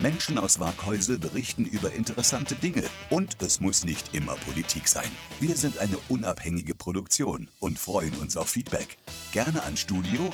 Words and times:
Menschen 0.00 0.38
aus 0.38 0.60
Waghäusel 0.60 1.18
berichten 1.18 1.64
über 1.64 1.92
interessante 1.92 2.54
Dinge 2.54 2.84
und 3.10 3.42
es 3.42 3.60
muss 3.60 3.84
nicht 3.84 4.14
immer 4.14 4.36
Politik 4.36 4.86
sein. 4.86 5.10
Wir 5.40 5.56
sind 5.56 5.78
eine 5.78 5.98
unabhängige 6.08 6.74
Produktion 6.74 7.48
und 7.58 7.78
freuen 7.78 8.14
uns 8.14 8.36
auf 8.36 8.48
Feedback. 8.48 8.96
Gerne 9.32 9.62
an 9.64 9.76
studio 9.76 10.32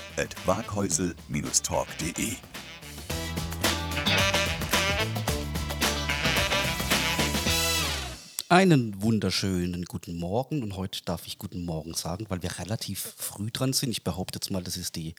Einen 8.54 9.02
wunderschönen 9.02 9.84
guten 9.84 10.16
Morgen 10.16 10.62
und 10.62 10.76
heute 10.76 11.00
darf 11.04 11.26
ich 11.26 11.38
guten 11.38 11.64
Morgen 11.64 11.92
sagen, 11.94 12.26
weil 12.28 12.40
wir 12.44 12.56
relativ 12.60 13.14
früh 13.16 13.50
dran 13.50 13.72
sind. 13.72 13.90
Ich 13.90 14.04
behaupte 14.04 14.36
jetzt 14.36 14.52
mal, 14.52 14.62
das 14.62 14.76
ist 14.76 14.94
die 14.94 15.16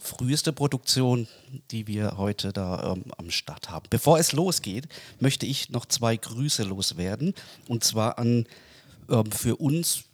früheste 0.00 0.54
Produktion, 0.54 1.28
die 1.70 1.86
wir 1.86 2.16
heute 2.16 2.50
da 2.50 2.94
ähm, 2.94 3.04
am 3.18 3.30
Start 3.30 3.68
haben. 3.68 3.84
Bevor 3.90 4.18
es 4.18 4.32
losgeht, 4.32 4.88
möchte 5.20 5.44
ich 5.44 5.68
noch 5.68 5.84
zwei 5.84 6.16
Grüße 6.16 6.62
loswerden 6.62 7.34
und 7.68 7.84
zwar 7.84 8.18
an 8.18 8.46
ähm, 9.10 9.32
für 9.32 9.56
uns 9.56 10.04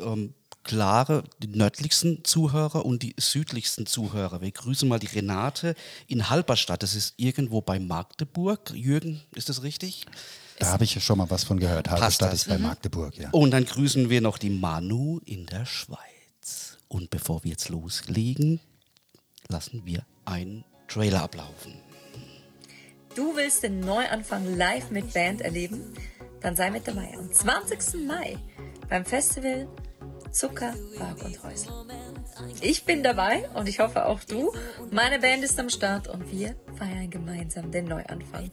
ähm, 0.00 0.34
klare, 0.64 1.22
die 1.40 1.46
nördlichsten 1.46 2.24
Zuhörer 2.24 2.84
und 2.84 3.04
die 3.04 3.14
südlichsten 3.20 3.86
Zuhörer. 3.86 4.40
Wir 4.40 4.50
grüßen 4.50 4.88
mal 4.88 4.98
die 4.98 5.06
Renate 5.06 5.76
in 6.08 6.28
Halberstadt. 6.28 6.82
Das 6.82 6.96
ist 6.96 7.14
irgendwo 7.18 7.60
bei 7.60 7.78
Magdeburg. 7.78 8.72
Jürgen, 8.74 9.20
ist 9.36 9.48
das 9.48 9.62
richtig? 9.62 10.06
Da 10.58 10.68
habe 10.68 10.84
ich 10.84 10.94
ja 10.94 11.00
schon 11.00 11.18
mal 11.18 11.28
was 11.30 11.44
von 11.44 11.58
gehört. 11.58 11.90
Halberstadt 11.90 12.32
ist 12.32 12.48
bei 12.48 12.58
Magdeburg, 12.58 13.16
ja. 13.16 13.28
Und 13.30 13.50
dann 13.50 13.64
grüßen 13.64 14.08
wir 14.08 14.20
noch 14.20 14.38
die 14.38 14.50
Manu 14.50 15.20
in 15.24 15.46
der 15.46 15.66
Schweiz. 15.66 16.78
Und 16.88 17.10
bevor 17.10 17.44
wir 17.44 17.50
jetzt 17.50 17.68
loslegen, 17.68 18.60
lassen 19.48 19.82
wir 19.84 20.04
einen 20.24 20.64
Trailer 20.88 21.22
ablaufen. 21.22 21.74
Du 23.14 23.34
willst 23.34 23.62
den 23.62 23.80
Neuanfang 23.80 24.56
live 24.56 24.90
mit 24.90 25.12
Band 25.12 25.40
erleben? 25.40 25.94
Dann 26.40 26.54
sei 26.54 26.70
mit 26.70 26.86
dabei 26.86 27.12
am 27.16 27.32
20. 27.32 28.06
Mai 28.06 28.36
beim 28.88 29.04
Festival 29.04 29.66
Zucker, 30.30 30.74
Bark 30.98 31.24
und 31.24 31.42
Häusl. 31.42 31.68
Ich 32.60 32.84
bin 32.84 33.02
dabei 33.02 33.48
und 33.54 33.68
ich 33.68 33.80
hoffe 33.80 34.06
auch 34.06 34.20
du. 34.24 34.52
Meine 34.90 35.18
Band 35.20 35.44
ist 35.44 35.58
am 35.58 35.68
Start 35.68 36.08
und 36.08 36.30
wir 36.30 36.54
feiern 36.76 37.10
gemeinsam 37.10 37.70
den 37.70 37.86
Neuanfang. 37.86 38.50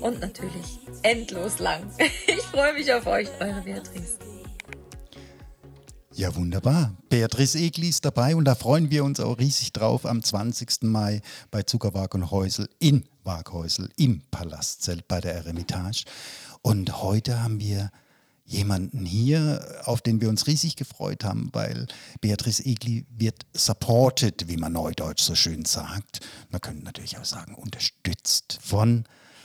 Und 0.00 0.20
natürlich 0.20 0.80
endlos 1.02 1.58
lang. 1.58 1.90
Ich 2.26 2.42
freue 2.58 2.74
mich 2.74 2.92
auf 2.92 3.06
euch, 3.06 3.28
eure 3.40 3.62
Beatrice. 3.62 4.18
Ja, 6.14 6.34
wunderbar. 6.36 6.94
Beatrice 7.08 7.58
Egli 7.58 7.88
ist 7.88 8.04
dabei 8.04 8.36
und 8.36 8.44
da 8.44 8.54
freuen 8.54 8.90
wir 8.90 9.04
uns 9.04 9.18
auch 9.18 9.38
riesig 9.38 9.72
drauf 9.72 10.04
am 10.04 10.22
20. 10.22 10.82
Mai 10.82 11.22
bei 11.50 11.62
Zuckerwag 11.62 12.14
und 12.14 12.30
Häusel 12.30 12.68
in 12.78 13.04
Waghäusel 13.24 13.88
im 13.96 14.22
Palastzelt 14.30 15.08
bei 15.08 15.20
der 15.20 15.34
Eremitage. 15.34 16.04
Und 16.60 17.02
heute 17.02 17.42
haben 17.42 17.60
wir 17.60 17.90
jemanden 18.44 19.04
hier, 19.04 19.82
auf 19.84 20.00
den 20.00 20.20
wir 20.20 20.28
uns 20.28 20.46
riesig 20.46 20.76
gefreut 20.76 21.24
haben, 21.24 21.50
weil 21.52 21.86
Beatrice 22.20 22.64
Egli 22.64 23.06
wird 23.10 23.46
supported, 23.54 24.48
wie 24.48 24.56
man 24.56 24.72
neudeutsch 24.72 25.22
so 25.22 25.34
schön 25.34 25.64
sagt. 25.64 26.20
Man 26.50 26.60
könnte 26.60 26.84
natürlich 26.84 27.18
auch 27.18 27.24
sagen, 27.24 27.54
unterstützt 27.54 28.58
von 28.62 29.04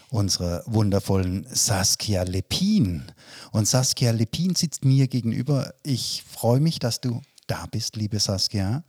unserer 0.09 0.63
wundervollen 0.65 1.45
Saskia 1.49 2.23
Lepin. 2.23 3.03
Und 3.51 3.67
Saskia 3.67 4.11
Lepin 4.11 4.55
sitzt 4.55 4.85
mir 4.85 5.07
gegenüber. 5.07 5.73
Ich 5.83 6.23
freue 6.27 6.59
mich, 6.59 6.79
dass 6.79 7.01
du 7.01 7.21
da 7.47 7.65
bist, 7.69 7.95
liebe 7.95 8.19
Saskia. 8.19 8.83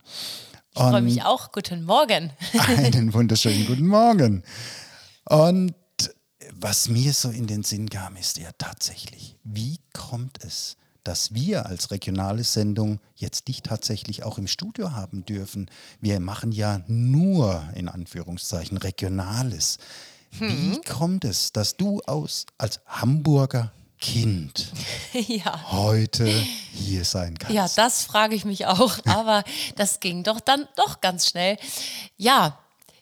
Ich 0.73 0.81
freue 0.81 1.01
mich 1.01 1.23
auch. 1.23 1.51
Guten 1.51 1.83
Morgen. 1.83 2.31
einen 2.77 3.13
wunderschönen 3.13 3.65
guten 3.65 3.87
Morgen. 3.87 4.43
Und 5.25 5.75
was 6.61 6.89
mir 6.89 7.13
so 7.13 7.29
in 7.29 7.47
den 7.47 7.63
Sinn 7.63 7.89
kam, 7.89 8.15
ist 8.15 8.37
ja 8.37 8.49
tatsächlich, 8.57 9.35
wie 9.43 9.77
kommt 9.93 10.43
es, 10.43 10.75
dass 11.03 11.33
wir 11.33 11.65
als 11.65 11.91
regionale 11.91 12.43
Sendung 12.43 12.99
jetzt 13.15 13.47
dich 13.47 13.63
tatsächlich 13.63 14.23
auch 14.23 14.37
im 14.37 14.47
Studio 14.47 14.91
haben 14.91 15.25
dürfen? 15.25 15.71
Wir 16.01 16.19
machen 16.19 16.51
ja 16.51 16.81
nur 16.87 17.63
in 17.75 17.87
Anführungszeichen 17.87 18.77
Regionales. 18.77 19.77
Hm. 20.37 20.49
Wie 20.49 20.81
kommt 20.81 21.23
es, 21.23 21.51
dass 21.51 21.77
du 21.77 22.01
aus, 22.01 22.45
als 22.57 22.81
Hamburger 22.85 23.71
Kind 23.99 24.71
ja. 25.13 25.71
heute 25.71 26.27
hier 26.73 27.05
sein 27.05 27.37
kannst? 27.37 27.55
Ja, 27.55 27.69
das 27.75 28.03
frage 28.03 28.35
ich 28.35 28.45
mich 28.45 28.65
auch, 28.65 28.97
aber 29.05 29.43
das 29.75 29.99
ging 29.99 30.23
doch 30.23 30.39
dann 30.39 30.67
doch 30.75 31.01
ganz 31.01 31.29
schnell. 31.29 31.57
Ja, 32.17 32.59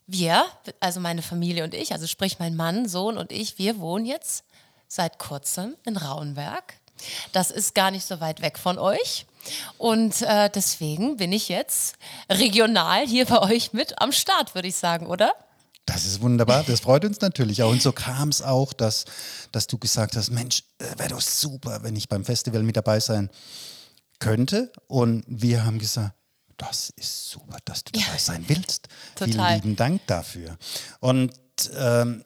wir, 0.08 0.46
also 0.80 1.00
meine 1.00 1.22
Familie 1.22 1.64
und 1.64 1.74
ich, 1.74 1.92
also 1.92 2.08
sprich 2.08 2.40
mein 2.40 2.56
Mann, 2.56 2.88
Sohn 2.88 3.18
und 3.18 3.32
ich, 3.32 3.60
wir 3.60 3.80
wohnen 3.80 4.06
jetzt 4.06 4.44
seit 4.88 5.20
kurzem 5.20 5.76
in 5.86 5.98
Rauenberg. 5.98 6.76
Das 7.32 7.52
ist 7.52 7.76
gar 7.76 7.92
nicht 7.92 8.06
so 8.06 8.20
weit 8.22 8.42
weg 8.42 8.58
von 8.58 8.80
euch. 8.80 9.28
Und 9.78 10.22
äh, 10.24 10.50
deswegen 10.50 11.18
bin 11.18 11.32
ich 11.32 11.50
jetzt 11.50 11.96
regional 12.30 13.06
hier 13.06 13.26
bei 13.26 13.40
euch 13.40 13.74
mit 13.74 14.02
am 14.02 14.12
Start, 14.12 14.56
würde 14.56 14.68
ich 14.68 14.76
sagen, 14.76 15.08
oder? 15.08 15.34
Das 15.86 16.06
ist 16.06 16.22
wunderbar, 16.22 16.64
das 16.64 16.82
freut 16.82 17.06
uns 17.06 17.22
natürlich 17.22 17.64
auch. 17.64 17.70
Und 17.72 17.82
so 17.82 17.94
kam 17.94 18.30
es 18.30 18.42
auch, 18.42 18.74
dass, 18.74 19.06
dass 19.52 19.68
du 19.68 19.78
gesagt 19.78 20.18
hast, 20.18 20.32
Mensch, 20.32 20.64
äh, 20.80 20.98
wäre 20.98 21.10
doch 21.10 21.22
super, 21.22 21.84
wenn 21.84 21.96
ich 21.96 22.10
beim 22.10 22.26
Festival 22.26 22.64
mit 22.64 22.76
dabei 22.76 23.00
sein 23.00 23.30
könnte. 24.20 24.72
Und 24.88 25.24
wir 25.28 25.66
haben 25.66 25.80
gesagt, 25.80 26.17
das 26.58 26.90
ist 26.96 27.30
super, 27.30 27.58
dass 27.66 27.84
du 27.84 27.94
dabei 27.94 28.14
ja. 28.14 28.20
sein 28.20 28.44
willst. 28.48 28.88
Total. 29.16 29.32
Vielen 29.32 29.54
lieben 29.56 29.76
Dank 29.76 30.06
dafür. 30.08 30.58
Und 31.00 31.34
ähm, 31.76 32.24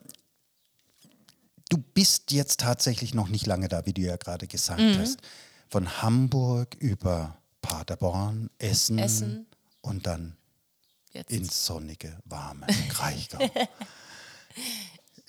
du 1.70 1.78
bist 1.78 2.32
jetzt 2.32 2.60
tatsächlich 2.62 3.14
noch 3.14 3.28
nicht 3.28 3.46
lange 3.46 3.68
da, 3.68 3.86
wie 3.86 3.94
du 3.94 4.02
ja 4.02 4.18
gerade 4.18 4.48
gesagt 4.48 4.80
mhm. 4.80 4.98
hast. 4.98 5.20
Von 5.70 6.02
Hamburg 6.02 6.76
über 6.76 7.38
Paderborn, 7.62 8.50
Essen, 8.58 8.98
Essen. 9.00 9.46
und 9.82 10.06
dann 10.06 10.36
jetzt. 11.14 11.32
ins 11.32 11.66
sonnige, 11.66 12.18
warme 12.26 12.68
Kraichgau. 12.90 13.40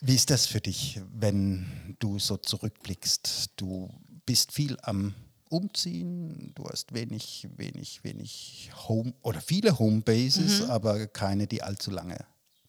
Wie 0.01 0.17
ist 0.17 0.31
das 0.31 0.47
für 0.47 0.61
dich, 0.61 1.01
wenn 1.13 1.97
du 2.01 2.19
so 2.19 2.37
zurückblickst? 2.37 3.51
Du 3.55 3.89
bist 4.27 4.51
viel 4.51 4.77
am 4.83 5.15
umziehen. 5.53 6.53
Du 6.55 6.65
hast 6.65 6.93
wenig, 6.95 7.49
wenig, 7.57 8.03
wenig 8.03 8.71
Home 8.89 9.13
oder 9.23 9.41
viele 9.41 9.79
Homebases, 9.79 10.63
mhm. 10.63 10.71
aber 10.71 11.07
keine, 11.07 11.47
die 11.47 11.63
allzu 11.63 11.91
lange 11.91 12.19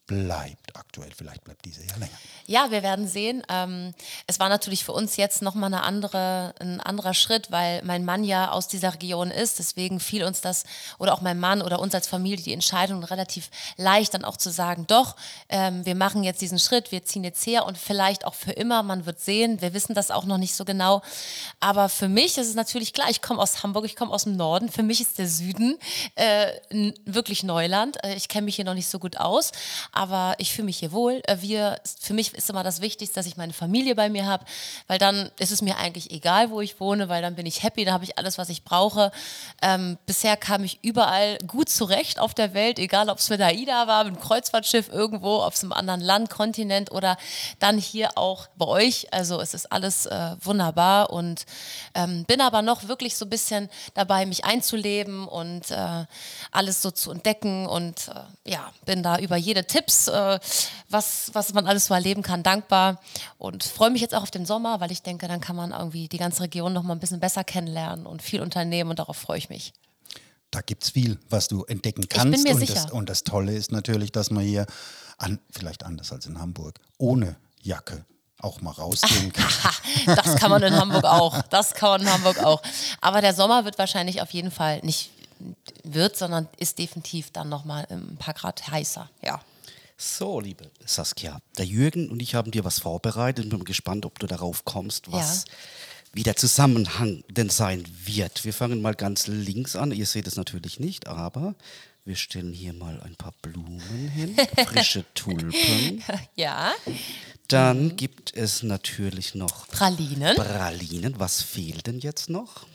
bleibt 0.06 0.76
aktuell. 0.76 1.12
Vielleicht 1.16 1.44
bleibt 1.44 1.64
diese 1.64 1.82
ja 1.82 1.96
länger. 1.96 2.12
Ja, 2.46 2.72
wir 2.72 2.84
werden 2.84 3.08
sehen. 3.08 3.42
Ähm, 3.48 3.94
es 4.28 4.40
war 4.40 4.50
natürlich 4.50 4.84
für 4.84 4.92
uns 4.92 5.16
jetzt 5.16 5.42
nochmal 5.42 5.74
eine 5.74 5.84
andere, 5.84 6.54
ein 6.60 6.82
anderer 6.82 7.14
Schritt, 7.14 7.52
weil 7.52 7.82
mein 7.84 8.04
Mann 8.04 8.26
ja 8.26 8.52
aus 8.52 8.68
dieser 8.68 8.94
Region 8.94 9.32
ist. 9.32 9.60
Deswegen 9.60 10.02
fiel 10.02 10.26
uns 10.26 10.42
das 10.42 10.66
oder 11.00 11.14
auch 11.14 11.22
mein 11.22 11.40
Mann 11.40 11.62
oder 11.62 11.80
uns 11.80 11.96
als 11.96 12.08
Familie 12.08 12.44
die 12.44 12.54
Entscheidung 12.54 13.04
relativ 13.04 13.50
leicht, 13.78 14.14
dann 14.14 14.26
auch 14.26 14.36
zu 14.36 14.50
sagen, 14.50 14.86
doch, 14.88 15.16
ähm, 15.48 15.86
wir 15.86 15.96
machen 15.96 16.24
jetzt 16.24 16.42
diesen 16.42 16.60
Schritt, 16.60 16.92
wir 16.92 17.06
ziehen 17.06 17.24
jetzt 17.24 17.46
her 17.46 17.66
und 17.66 17.78
vielleicht 17.78 18.26
auch 18.26 18.34
für 18.34 18.52
immer. 18.52 18.84
Man 18.84 19.06
wird 19.06 19.22
sehen. 19.22 19.62
Wir 19.62 19.74
wissen 19.74 19.94
das 19.94 20.12
auch 20.12 20.26
noch 20.26 20.38
nicht 20.38 20.56
so 20.56 20.66
genau. 20.66 21.02
Aber 21.62 21.88
für 21.88 22.10
mich 22.10 22.38
ist 22.38 22.50
es 22.50 22.56
natürlich 22.56 22.92
klar, 22.92 23.10
ich 23.10 23.22
komme 23.22 23.42
aus 23.42 23.64
Hamburg, 23.64 23.86
ich 23.86 23.96
komme 23.96 24.12
aus 24.12 24.26
dem 24.26 24.36
Norden. 24.36 24.70
Für 24.70 24.84
mich 24.84 25.00
ist 25.00 25.18
der 25.18 25.28
Süden 25.30 25.78
äh, 26.16 26.48
wirklich 27.06 27.44
Neuland. 27.44 28.04
Äh, 28.04 28.16
ich 28.16 28.28
kenne 28.28 28.46
mich 28.46 28.58
hier 28.58 28.66
noch 28.66 28.74
nicht 28.74 28.90
so 28.90 29.00
gut 29.00 29.16
aus 29.18 29.54
aber 29.94 30.34
ich 30.40 30.52
fühle 30.52 30.66
mich 30.66 30.80
hier 30.80 30.92
wohl. 30.92 31.22
Äh, 31.28 31.38
wir, 31.40 31.80
für 32.02 32.14
mich 32.14 32.34
ist 32.34 32.50
immer 32.50 32.64
das 32.64 32.82
Wichtigste, 32.82 33.16
dass 33.16 33.28
ich 33.28 33.38
meine 33.38 33.54
Familie 33.54 33.96
bei 33.96 34.10
mir 34.10 34.26
habe, 34.26 34.44
weil 34.88 34.98
dann 34.98 35.32
ist 35.40 35.52
es 35.52 35.62
mir 35.62 35.78
eigentlich 35.78 36.12
egal, 36.12 36.50
wo 36.50 36.62
ich 36.62 36.80
wohne, 36.80 37.10
weil 37.10 37.22
dann 37.22 37.36
bin 37.36 37.46
ich 37.46 37.64
happy, 37.64 37.86
da 37.86 37.94
habe 37.94 38.04
ich 38.04 38.18
alles, 38.18 38.38
was 38.38 38.50
ich 38.50 38.64
brauche. 38.64 39.12
Ähm, 39.62 39.98
bisher 40.06 40.36
kam 40.36 40.64
ich 40.64 40.80
überall 40.82 41.38
gut 41.48 41.70
zurecht 41.70 42.20
auf 42.20 42.34
der 42.34 42.54
Welt, 42.54 42.80
egal 42.80 43.10
ob 43.10 43.20
es 43.20 43.30
mit 43.30 43.40
AIDA 43.40 43.88
war, 43.88 44.04
mit 44.04 44.14
einem 44.14 44.22
Kreuzfahrtschiff 44.22 44.90
irgendwo, 44.90 45.38
auf 45.38 45.62
einem 45.62 45.74
anderen 45.74 46.02
Land, 46.02 46.30
Kontinent 46.32 46.92
oder 46.92 47.18
dann 47.60 47.78
hier 47.78 48.18
auch 48.18 48.48
bei 48.58 48.66
euch. 48.66 49.14
Also 49.14 49.40
es 49.40 49.54
ist 49.54 49.72
alles 49.72 50.08
äh, 50.08 50.36
wunderbar 50.42 51.12
und 51.12 51.46
ähm, 51.94 52.26
bin 52.26 52.42
aber 52.42 52.64
noch 52.64 52.88
wirklich 52.88 53.16
so 53.16 53.26
ein 53.26 53.30
bisschen 53.30 53.70
dabei, 53.94 54.26
mich 54.26 54.44
einzuleben 54.44 55.28
und 55.28 55.70
äh, 55.70 56.06
alles 56.52 56.82
so 56.82 56.90
zu 56.90 57.12
entdecken 57.12 57.68
und 57.68 58.08
äh, 58.08 58.52
ja, 58.52 58.72
bin 58.86 59.04
da 59.04 59.20
über 59.20 59.38
jede 59.38 59.66
Tipp 59.66 59.83
Tipps, 59.84 60.08
äh, 60.08 60.40
was, 60.90 61.32
was 61.34 61.54
man 61.54 61.66
alles 61.66 61.88
so 61.88 61.94
erleben 61.94 62.22
kann, 62.22 62.44
dankbar 62.44 63.00
und 63.38 63.64
freue 63.64 63.90
mich 63.90 64.02
jetzt 64.02 64.16
auch 64.16 64.24
auf 64.24 64.32
den 64.32 64.46
Sommer, 64.46 64.80
weil 64.80 64.92
ich 64.92 65.02
denke, 65.02 65.28
dann 65.28 65.42
kann 65.42 65.56
man 65.56 65.72
irgendwie 65.72 66.08
die 66.08 66.18
ganze 66.18 66.44
Region 66.44 66.74
noch 66.74 66.84
mal 66.84 66.94
ein 66.94 67.00
bisschen 67.00 67.20
besser 67.20 67.44
kennenlernen 67.44 68.06
und 68.06 68.22
viel 68.22 68.42
unternehmen 68.42 68.90
und 68.92 69.00
darauf 69.00 69.18
freue 69.18 69.38
ich 69.38 69.50
mich. 69.50 69.74
Da 70.52 70.62
gibt 70.62 70.84
es 70.84 70.92
viel, 70.92 71.20
was 71.30 71.48
du 71.48 71.64
entdecken 71.64 72.08
kannst. 72.08 72.38
Ich 72.38 72.44
bin 72.44 72.44
mir 72.44 72.60
und, 72.60 72.68
sicher. 72.68 72.84
Das, 72.84 72.92
und 72.92 73.10
das 73.10 73.24
Tolle 73.24 73.54
ist 73.54 73.72
natürlich, 73.72 74.12
dass 74.12 74.30
man 74.30 74.44
hier, 74.44 74.66
an, 75.18 75.40
vielleicht 75.52 75.84
anders 75.84 76.12
als 76.12 76.26
in 76.26 76.40
Hamburg, 76.40 76.80
ohne 76.98 77.36
Jacke 77.62 78.06
auch 78.40 78.62
mal 78.62 78.72
rausgehen 78.72 79.34
kann. 79.34 79.52
das 80.06 80.36
kann 80.36 80.52
man 80.52 80.62
in 80.62 80.76
Hamburg 80.76 81.04
auch. 81.06 81.42
Das 81.44 81.74
kann 81.74 81.90
man 81.90 82.02
in 82.02 82.14
Hamburg 82.14 82.44
auch. 82.44 82.62
Aber 83.02 83.22
der 83.22 83.34
Sommer 83.34 83.66
wird 83.66 83.78
wahrscheinlich 83.80 84.22
auf 84.22 84.32
jeden 84.32 84.52
Fall 84.52 84.80
nicht 84.84 85.12
wird, 85.84 86.16
sondern 86.16 86.48
ist 86.58 86.78
definitiv 86.78 87.32
dann 87.32 87.50
nochmal 87.50 87.86
ein 87.90 88.18
paar 88.18 88.34
Grad 88.34 88.68
heißer. 88.70 89.10
Ja. 89.22 89.42
So, 89.98 90.40
liebe 90.40 90.70
Saskia, 90.86 91.40
der 91.58 91.66
Jürgen 91.66 92.10
und 92.10 92.22
ich 92.22 92.36
haben 92.36 92.52
dir 92.52 92.66
was 92.66 92.80
vorbereitet. 92.80 93.50
Bin 93.50 93.64
gespannt, 93.64 94.06
ob 94.06 94.20
du 94.20 94.28
darauf 94.28 94.66
kommst, 94.66 95.12
was 95.12 95.46
Ja. 95.46 95.54
wie 96.14 96.24
der 96.24 96.36
Zusammenhang 96.36 97.24
denn 97.30 97.50
sein 97.50 97.84
wird. 98.06 98.44
Wir 98.44 98.54
fangen 98.54 98.82
mal 98.82 98.96
ganz 98.96 99.28
links 99.28 99.76
an. 99.76 99.92
Ihr 99.92 100.06
seht 100.06 100.28
es 100.28 100.36
natürlich 100.36 100.80
nicht, 100.80 101.08
aber 101.08 101.56
wir 102.06 102.16
stellen 102.16 102.52
hier 102.54 102.74
mal 102.74 103.02
ein 103.02 103.16
paar 103.16 103.34
Blumen 103.42 103.80
hin, 104.10 104.36
frische 104.68 105.06
Tulpen. 105.14 106.04
Ja. 106.36 106.74
Dann 107.48 107.96
gibt 107.96 108.36
es 108.36 108.64
natürlich 108.64 109.36
noch 109.36 109.68
Pralinen. 109.70 110.36
Pralinen. 110.36 111.20
Was 111.20 111.42
fehlt 111.42 111.88
denn 111.88 112.00
jetzt 112.00 112.30
noch? 112.30 112.66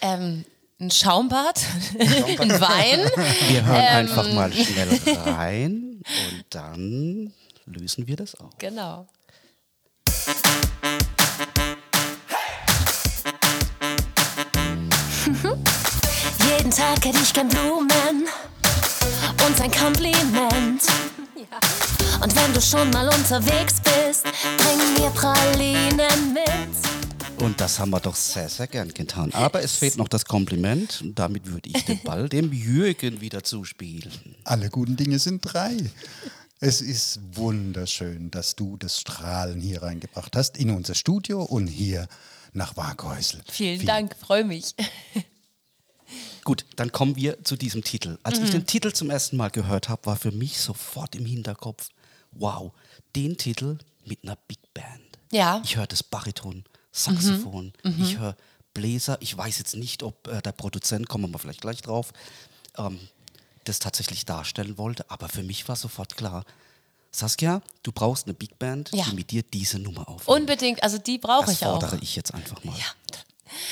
Ähm, 0.00 0.44
ein 0.80 0.90
Schaumbad, 0.92 1.60
ein 1.98 2.60
Wein. 2.60 3.00
Wir 3.48 3.64
hören 3.66 3.80
Ähm. 3.80 3.96
einfach 3.96 4.32
mal 4.32 4.52
schnell 4.52 4.88
rein 5.16 5.87
und 5.98 6.44
dann 6.50 7.32
lösen 7.66 8.06
wir 8.06 8.16
das 8.16 8.34
auf. 8.34 8.56
Genau. 8.58 9.06
Jeden 16.48 16.70
Tag 16.70 17.04
hätte 17.04 17.18
ich 17.22 17.32
gern 17.32 17.48
Blumen 17.48 18.26
und 19.46 19.60
ein 19.60 19.70
Kompliment. 19.70 20.82
Und 22.20 22.34
wenn 22.34 22.52
du 22.52 22.60
schon 22.60 22.90
mal 22.90 23.06
unterwegs 23.08 23.80
bist, 23.80 24.24
bring 24.24 24.94
mir 24.94 25.10
Pralinen 25.10 26.32
mit. 26.32 26.87
Und 27.40 27.60
das 27.60 27.78
haben 27.78 27.90
wir 27.90 28.00
doch 28.00 28.16
sehr, 28.16 28.48
sehr 28.48 28.66
gern 28.66 28.92
getan. 28.92 29.32
Aber 29.32 29.62
es 29.62 29.76
fehlt 29.76 29.96
noch 29.96 30.08
das 30.08 30.24
Kompliment. 30.24 31.00
Und 31.02 31.18
damit 31.18 31.46
würde 31.46 31.70
ich 31.70 31.84
den 31.84 32.02
Ball 32.02 32.28
dem 32.28 32.52
Jürgen 32.52 33.20
wieder 33.20 33.44
zuspielen. 33.44 34.12
Alle 34.44 34.70
guten 34.70 34.96
Dinge 34.96 35.18
sind 35.18 35.40
drei. 35.42 35.76
Es 36.60 36.80
ist 36.80 37.20
wunderschön, 37.34 38.32
dass 38.32 38.56
du 38.56 38.76
das 38.76 39.00
Strahlen 39.00 39.60
hier 39.60 39.82
reingebracht 39.82 40.34
hast 40.34 40.58
in 40.58 40.70
unser 40.70 40.96
Studio 40.96 41.42
und 41.42 41.68
hier 41.68 42.08
nach 42.52 42.76
Waghäusel. 42.76 43.40
Vielen 43.48 43.86
Dank, 43.86 44.16
freue 44.16 44.44
mich. 44.44 44.74
Gut, 46.44 46.64
dann 46.76 46.90
kommen 46.90 47.14
wir 47.14 47.44
zu 47.44 47.56
diesem 47.56 47.84
Titel. 47.84 48.18
Als 48.24 48.40
ich 48.40 48.50
den 48.50 48.66
Titel 48.66 48.92
zum 48.92 49.10
ersten 49.10 49.36
Mal 49.36 49.50
gehört 49.50 49.88
habe, 49.88 50.06
war 50.06 50.16
für 50.16 50.32
mich 50.32 50.58
sofort 50.58 51.14
im 51.14 51.26
Hinterkopf, 51.26 51.90
wow, 52.32 52.72
den 53.14 53.36
Titel 53.36 53.78
mit 54.04 54.24
einer 54.24 54.36
Big 54.48 54.58
Band. 54.74 55.18
Ja. 55.30 55.60
Ich 55.62 55.76
höre 55.76 55.86
das 55.86 56.02
Bariton, 56.02 56.64
Saxophon, 56.92 57.72
ich 58.00 58.18
höre 58.18 58.36
Bläser. 58.74 59.18
Ich 59.20 59.36
weiß 59.36 59.58
jetzt 59.58 59.76
nicht, 59.76 60.02
ob 60.02 60.26
äh, 60.28 60.40
der 60.42 60.52
Produzent, 60.52 61.08
kommen 61.08 61.30
wir 61.32 61.38
vielleicht 61.38 61.60
gleich 61.60 61.82
drauf, 61.82 62.12
ähm, 62.76 62.98
das 63.64 63.78
tatsächlich 63.78 64.24
darstellen 64.24 64.78
wollte. 64.78 65.10
Aber 65.10 65.28
für 65.28 65.42
mich 65.42 65.68
war 65.68 65.76
sofort 65.76 66.16
klar, 66.16 66.44
Saskia, 67.10 67.62
du 67.82 67.92
brauchst 67.92 68.26
eine 68.26 68.34
Big 68.34 68.58
Band, 68.58 68.90
Ja. 68.92 69.04
die 69.04 69.14
mit 69.14 69.30
dir 69.30 69.42
diese 69.42 69.78
Nummer 69.78 70.08
aufnimmt. 70.08 70.40
Unbedingt, 70.40 70.82
also 70.82 70.98
die 70.98 71.18
brauche 71.18 71.46
das 71.46 71.54
ich 71.54 71.66
auch. 71.66 71.80
fordere 71.80 71.98
ich 72.02 72.14
jetzt 72.16 72.34
einfach 72.34 72.62
mal. 72.64 72.76
Ja. 72.76 72.84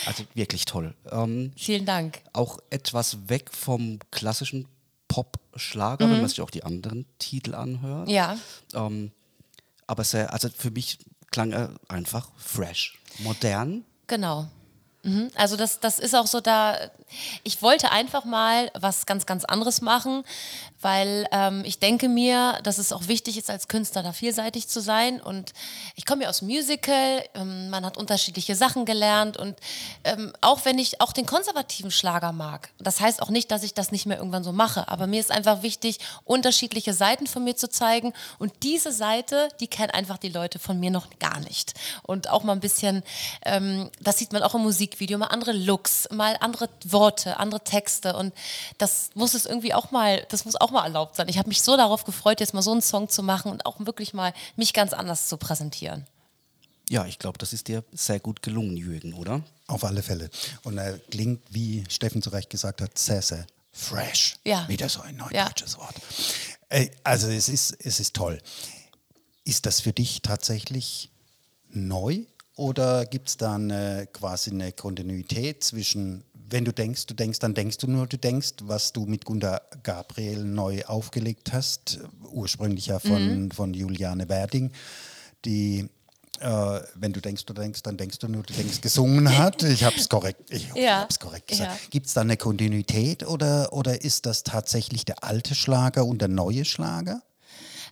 Also 0.06 0.24
wirklich 0.34 0.64
toll. 0.64 0.94
Ähm, 1.10 1.52
Vielen 1.56 1.84
Dank. 1.84 2.22
auch 2.32 2.58
etwas 2.70 3.28
weg 3.28 3.50
vom 3.52 3.98
klassischen 4.10 4.66
Pop-Schlager, 5.08 6.08
wenn 6.10 6.20
man 6.20 6.28
sich 6.28 6.40
auch 6.40 6.50
die 6.50 6.64
anderen 6.64 7.04
Titel 7.18 7.54
anhört. 7.54 8.08
Mhm. 8.08 8.14
Ja. 8.14 8.38
Ähm, 8.74 9.12
aber 9.86 10.02
sehr, 10.04 10.32
also 10.32 10.48
für 10.48 10.70
mich 10.70 10.98
klang 11.30 11.52
er 11.52 11.74
einfach 11.88 12.28
fresh, 12.36 12.98
modern. 13.18 13.84
Genau. 14.06 14.48
Mhm. 15.06 15.30
Also 15.36 15.56
das, 15.56 15.78
das 15.78 15.98
ist 15.98 16.14
auch 16.14 16.26
so 16.26 16.40
da, 16.40 16.90
ich 17.44 17.62
wollte 17.62 17.92
einfach 17.92 18.24
mal 18.24 18.70
was 18.74 19.06
ganz, 19.06 19.24
ganz 19.24 19.44
anderes 19.44 19.80
machen, 19.80 20.24
weil 20.80 21.26
ähm, 21.32 21.62
ich 21.64 21.78
denke 21.78 22.08
mir, 22.08 22.58
dass 22.62 22.78
es 22.78 22.92
auch 22.92 23.08
wichtig 23.08 23.38
ist, 23.38 23.50
als 23.50 23.68
Künstler 23.68 24.02
da 24.02 24.12
vielseitig 24.12 24.68
zu 24.68 24.80
sein. 24.80 25.20
Und 25.20 25.52
ich 25.94 26.04
komme 26.06 26.24
ja 26.24 26.28
aus 26.28 26.42
Musical, 26.42 27.24
ähm, 27.34 27.70
man 27.70 27.84
hat 27.84 27.96
unterschiedliche 27.96 28.54
Sachen 28.54 28.84
gelernt 28.84 29.36
und 29.36 29.56
ähm, 30.04 30.32
auch 30.40 30.64
wenn 30.64 30.78
ich 30.78 31.00
auch 31.00 31.12
den 31.12 31.26
konservativen 31.26 31.90
Schlager 31.90 32.32
mag, 32.32 32.70
das 32.78 33.00
heißt 33.00 33.22
auch 33.22 33.30
nicht, 33.30 33.50
dass 33.50 33.62
ich 33.62 33.74
das 33.74 33.92
nicht 33.92 34.06
mehr 34.06 34.18
irgendwann 34.18 34.44
so 34.44 34.52
mache, 34.52 34.88
aber 34.88 35.06
mir 35.06 35.20
ist 35.20 35.30
einfach 35.30 35.62
wichtig, 35.62 35.98
unterschiedliche 36.24 36.92
Seiten 36.92 37.26
von 37.26 37.44
mir 37.44 37.56
zu 37.56 37.68
zeigen 37.68 38.12
und 38.38 38.52
diese 38.62 38.92
Seite, 38.92 39.48
die 39.60 39.68
kennen 39.68 39.90
einfach 39.90 40.18
die 40.18 40.28
Leute 40.28 40.58
von 40.58 40.78
mir 40.78 40.90
noch 40.90 41.18
gar 41.18 41.40
nicht. 41.40 41.74
Und 42.02 42.30
auch 42.30 42.42
mal 42.42 42.52
ein 42.52 42.60
bisschen, 42.60 43.02
ähm, 43.44 43.90
das 44.00 44.18
sieht 44.18 44.32
man 44.32 44.42
auch 44.42 44.54
im 44.54 44.62
Musikvideo, 44.62 45.18
mal 45.18 45.26
andere 45.26 45.52
Looks, 45.52 46.08
mal 46.10 46.36
andere 46.40 46.68
Worte, 46.84 47.38
andere 47.38 47.62
Texte 47.62 48.16
und 48.16 48.34
das 48.78 49.10
muss 49.14 49.34
es 49.34 49.46
irgendwie 49.46 49.74
auch 49.74 49.90
mal, 49.90 50.24
das 50.28 50.44
muss 50.44 50.56
auch 50.56 50.65
mal 50.70 50.84
erlaubt 50.84 51.16
sein. 51.16 51.28
Ich 51.28 51.38
habe 51.38 51.48
mich 51.48 51.62
so 51.62 51.76
darauf 51.76 52.04
gefreut, 52.04 52.40
jetzt 52.40 52.54
mal 52.54 52.62
so 52.62 52.72
einen 52.72 52.82
Song 52.82 53.08
zu 53.08 53.22
machen 53.22 53.50
und 53.50 53.66
auch 53.66 53.78
wirklich 53.80 54.14
mal 54.14 54.32
mich 54.56 54.72
ganz 54.72 54.92
anders 54.92 55.28
zu 55.28 55.36
präsentieren. 55.36 56.06
Ja, 56.88 57.04
ich 57.06 57.18
glaube, 57.18 57.38
das 57.38 57.52
ist 57.52 57.66
dir 57.68 57.82
sehr 57.92 58.20
gut 58.20 58.42
gelungen, 58.42 58.76
Jürgen, 58.76 59.12
oder? 59.14 59.42
Auf 59.66 59.82
alle 59.84 60.02
Fälle. 60.02 60.30
Und 60.62 60.78
er 60.78 60.98
klingt, 60.98 61.42
wie 61.50 61.84
Steffen 61.88 62.22
zu 62.22 62.30
Recht 62.30 62.48
gesagt 62.50 62.80
hat, 62.80 62.96
sehr, 62.96 63.22
sehr 63.22 63.44
fresh. 63.72 64.36
Ja. 64.44 64.68
Wieder 64.68 64.88
so 64.88 65.00
ein 65.00 65.16
Ja. 65.16 65.24
neudeutsches 65.24 65.76
Wort. 65.78 65.96
Äh, 66.68 66.88
Also 67.02 67.28
es 67.28 67.48
ist, 67.48 67.72
es 67.80 67.98
ist 67.98 68.14
toll. 68.14 68.40
Ist 69.44 69.66
das 69.66 69.80
für 69.80 69.92
dich 69.92 70.22
tatsächlich 70.22 71.10
neu 71.70 72.24
oder 72.56 73.04
gibt 73.06 73.28
es 73.28 73.36
da 73.36 73.54
eine, 73.54 74.08
quasi 74.12 74.50
eine 74.50 74.72
Kontinuität 74.72 75.62
zwischen, 75.62 76.24
wenn 76.48 76.64
du 76.64 76.72
denkst, 76.72 77.06
du 77.06 77.14
denkst, 77.14 77.38
dann 77.38 77.54
denkst 77.54 77.76
du 77.78 77.86
nur, 77.86 78.06
du 78.06 78.16
denkst, 78.18 78.54
was 78.62 78.92
du 78.92 79.04
mit 79.06 79.24
Gunda 79.24 79.60
Gabriel 79.82 80.42
neu 80.44 80.82
aufgelegt 80.86 81.52
hast, 81.52 82.00
ursprünglich 82.32 82.86
ja 82.86 82.98
von, 82.98 83.44
Mhm. 83.44 83.50
von 83.50 83.74
Juliane 83.74 84.28
Werding, 84.28 84.72
die 85.44 85.88
äh, 86.38 86.80
wenn 86.94 87.14
du 87.14 87.20
denkst, 87.22 87.46
du 87.46 87.54
denkst, 87.54 87.82
dann 87.82 87.96
denkst 87.96 88.18
du 88.18 88.28
nur, 88.28 88.42
du 88.42 88.52
denkst, 88.52 88.82
gesungen 88.82 89.38
hat. 89.38 89.62
Ich 89.62 89.82
habe 89.84 89.96
es 89.96 90.06
korrekt, 90.06 90.50
ich 90.50 90.68
Ja. 90.76 91.00
hab's 91.00 91.18
korrekt 91.18 91.48
gesagt. 91.48 91.70
Ja. 91.72 91.78
Gibt 91.88 92.06
es 92.08 92.12
da 92.12 92.20
eine 92.20 92.36
Kontinuität 92.36 93.26
oder, 93.26 93.72
oder 93.72 94.02
ist 94.02 94.26
das 94.26 94.42
tatsächlich 94.42 95.06
der 95.06 95.24
alte 95.24 95.54
Schlager 95.54 96.04
und 96.04 96.20
der 96.20 96.28
neue 96.28 96.66
Schlager? 96.66 97.22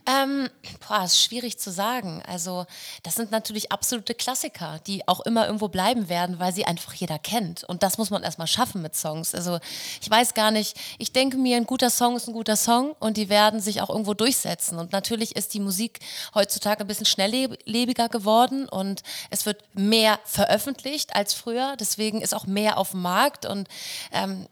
Ähm, 0.06 0.50
boah, 0.86 1.04
ist 1.04 1.18
schwierig 1.18 1.58
zu 1.58 1.70
sagen. 1.70 2.22
Also, 2.26 2.66
das 3.02 3.14
sind 3.14 3.30
natürlich 3.30 3.72
absolute 3.72 4.14
Klassiker, 4.14 4.78
die 4.86 5.08
auch 5.08 5.20
immer 5.20 5.46
irgendwo 5.46 5.68
bleiben 5.68 6.10
werden, 6.10 6.38
weil 6.38 6.52
sie 6.52 6.66
einfach 6.66 6.92
jeder 6.92 7.18
kennt. 7.18 7.64
Und 7.64 7.82
das 7.82 7.96
muss 7.96 8.10
man 8.10 8.22
erstmal 8.22 8.46
schaffen 8.46 8.82
mit 8.82 8.94
Songs. 8.94 9.34
Also, 9.34 9.58
ich 10.02 10.10
weiß 10.10 10.34
gar 10.34 10.50
nicht, 10.50 10.76
ich 10.98 11.12
denke 11.12 11.38
mir, 11.38 11.56
ein 11.56 11.64
guter 11.64 11.88
Song 11.88 12.16
ist 12.16 12.28
ein 12.28 12.34
guter 12.34 12.56
Song 12.56 12.94
und 13.00 13.16
die 13.16 13.30
werden 13.30 13.60
sich 13.60 13.80
auch 13.80 13.88
irgendwo 13.88 14.12
durchsetzen. 14.12 14.78
Und 14.78 14.92
natürlich 14.92 15.36
ist 15.36 15.54
die 15.54 15.60
Musik 15.60 16.00
heutzutage 16.34 16.84
ein 16.84 16.86
bisschen 16.86 17.06
schnelllebiger 17.06 18.10
geworden 18.10 18.68
und 18.68 19.02
es 19.30 19.46
wird 19.46 19.62
mehr 19.74 20.20
veröffentlicht 20.26 21.16
als 21.16 21.32
früher. 21.32 21.76
Deswegen 21.80 22.20
ist 22.20 22.34
auch 22.34 22.46
mehr 22.46 22.76
auf 22.76 22.90
dem 22.90 23.00
Markt 23.00 23.46
und 23.46 23.68
ähm, 24.12 24.48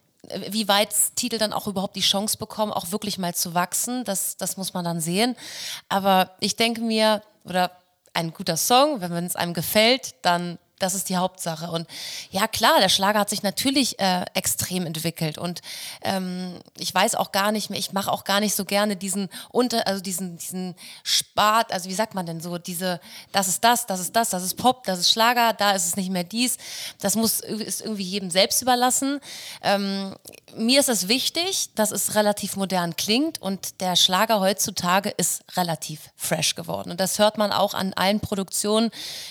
wie 0.50 0.69
weit 0.69 0.95
Titel 1.17 1.38
dann 1.38 1.52
auch 1.52 1.67
überhaupt 1.67 1.97
die 1.97 2.00
Chance 2.00 2.38
bekommen, 2.38 2.73
auch 2.73 2.93
wirklich 2.93 3.19
mal 3.19 3.35
zu 3.35 3.55
wachsen, 3.55 4.05
das, 4.05 4.37
das 4.37 4.57
muss 4.57 4.73
man 4.73 4.85
dann 4.85 5.00
sehen. 5.00 5.37
Aber 5.88 6.31
ich 6.41 6.57
denke 6.57 6.81
mir, 6.81 7.23
oder 7.45 7.73
ein 8.14 8.33
guter 8.33 8.57
Song, 8.57 9.00
wenn 9.00 9.12
es 9.26 9.37
einem 9.37 9.55
gefällt, 9.55 10.14
dann 10.23 10.59
das 10.83 10.95
ist 10.95 11.09
die 11.09 11.17
Hauptsache. 11.17 11.71
Und 11.71 11.87
ja, 12.31 12.49
klar, 12.49 12.81
der 12.81 12.89
Schlager 12.89 13.21
hat 13.21 13.31
sich 13.31 13.43
natürlich 13.43 13.99
äh, 14.01 14.25
extrem 14.35 14.85
entwickelt. 14.85 15.39
Und 15.39 15.62
ähm, 16.03 16.59
ich 16.77 16.93
weiß 16.93 17.15
auch 17.15 17.31
gar 17.31 17.53
nicht 17.53 17.71
mehr, 17.71 17.79
ich 17.79 17.93
mache 17.93 18.11
auch 18.11 18.25
gar 18.25 18.41
nicht 18.41 18.57
so 18.57 18.65
gerne 18.65 18.97
diesen 18.97 19.29
unter, 19.51 19.87
also 19.87 20.03
diesen, 20.03 20.37
diesen 20.37 20.75
Spart, 21.05 21.73
also 21.73 21.89
wie 21.89 21.95
sagt 21.95 22.15
man 22.15 22.27
denn 22.27 22.41
so, 22.41 22.59
diese, 22.59 23.01
das 23.31 23.47
ist 23.47 23.62
das, 23.62 23.87
das 23.87 24.01
ist 24.01 24.17
das, 24.17 24.31
das 24.31 24.43
ist 24.43 24.57
Pop, 24.57 24.85
das 24.85 24.99
ist 24.99 25.12
Schlager, 25.12 25.53
da 25.53 25.71
ist 25.73 25.87
es 25.87 25.97
nicht 25.97 26.11
mehr 26.11 26.25
dies. 26.25 26.57
Das 27.01 27.15
muss 27.15 27.41
ist 27.41 27.81
irgendwie 27.81 28.03
jedem 28.03 28.31
selbst 28.31 28.61
überlassen. 28.61 29.21
Ähm, 29.62 30.17
mir 30.57 30.81
ist 30.81 30.89
es 30.89 31.07
wichtig, 31.09 31.71
dass 31.75 31.93
es 31.93 32.17
relativ 32.17 32.57
modern 32.57 32.97
klingt 32.97 33.41
und 33.41 33.81
der 33.81 33.95
Schlager 33.97 34.41
heutzutage 34.41 35.11
ist 35.11 35.45
relativ 35.57 36.11
fresh 36.17 36.57
geworden. 36.57 36.91
Und 36.91 37.01
das 37.01 37.19
hört 37.19 37.39
man 37.39 37.53
auch 37.53 37.75
an 37.75 37.93
allen 37.95 38.21
Produktionen, 38.21 38.91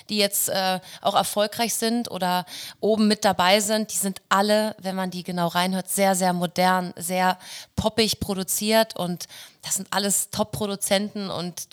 die 0.09 0.17
jetzt 0.17 0.49
äh, 0.49 0.79
auch 1.01 1.15
erfolgreich 1.15 1.40
sind 1.69 2.09
oder 2.11 2.45
oben 2.79 3.07
mit 3.07 3.25
dabei 3.25 3.59
sind. 3.59 3.91
Die 3.93 3.97
sind 3.97 4.21
alle, 4.29 4.75
wenn 4.79 4.95
man 4.95 5.11
die 5.11 5.23
genau 5.23 5.47
reinhört, 5.47 5.89
sehr, 5.89 6.15
sehr 6.15 6.33
modern, 6.33 6.93
sehr 6.95 7.37
poppig 7.75 8.19
produziert 8.19 8.95
und 8.95 9.27
das 9.61 9.75
sind 9.75 9.87
alles 9.91 10.29
Top-Produzenten 10.31 11.29
und 11.29 11.67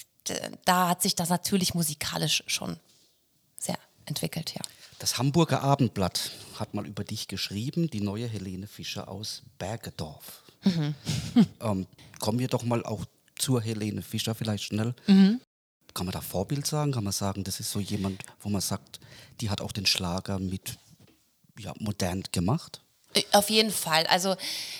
da 0.65 0.89
hat 0.89 1.03
sich 1.03 1.15
das 1.15 1.29
natürlich 1.29 1.75
musikalisch 1.75 2.43
schon 2.47 2.79
sehr 3.59 3.79
entwickelt, 4.07 4.55
ja. 4.55 4.63
Das 4.99 5.17
Hamburger 5.17 5.63
Abendblatt 5.63 6.33
hat 6.59 6.75
mal 6.75 6.85
über 6.85 7.05
dich 7.05 7.29
geschrieben, 7.29 7.89
die 7.89 8.01
neue 8.01 8.27
Helene 8.27 8.67
Fischer 8.67 9.09
aus 9.09 9.43
Bergedorf. 9.59 10.43
Mhm. 10.65 10.95
ähm, 11.61 11.87
kommen 12.19 12.41
wir 12.41 12.49
doch 12.49 12.65
mal 12.65 12.85
auch 12.85 13.05
zur 13.37 13.63
Helene 13.63 14.03
Fischer 14.03 14.35
vielleicht 14.35 14.65
schnell. 14.65 14.95
Mhm. 15.07 15.41
Kann 15.99 16.07
man 16.07 16.13
da 16.13 16.21
Vorbild 16.21 16.65
sagen? 16.65 16.93
Kann 16.93 17.03
man 17.03 17.13
sagen, 17.13 17.43
das 17.43 17.59
ist 17.59 17.73
so 17.73 17.81
jemand, 17.81 18.23
wo 18.39 18.49
man 18.51 18.61
sagt, 18.61 19.01
die 19.41 19.51
hat 19.51 19.61
auch 19.61 19.73
den 19.73 19.85
Schlager 19.85 20.39
mit 20.39 20.79
ja, 21.59 21.73
modern 21.81 22.23
gemacht? 22.31 22.81
Auf 23.33 23.49
jeden 23.51 23.73
Fall. 23.73 24.07
Also 24.07 24.37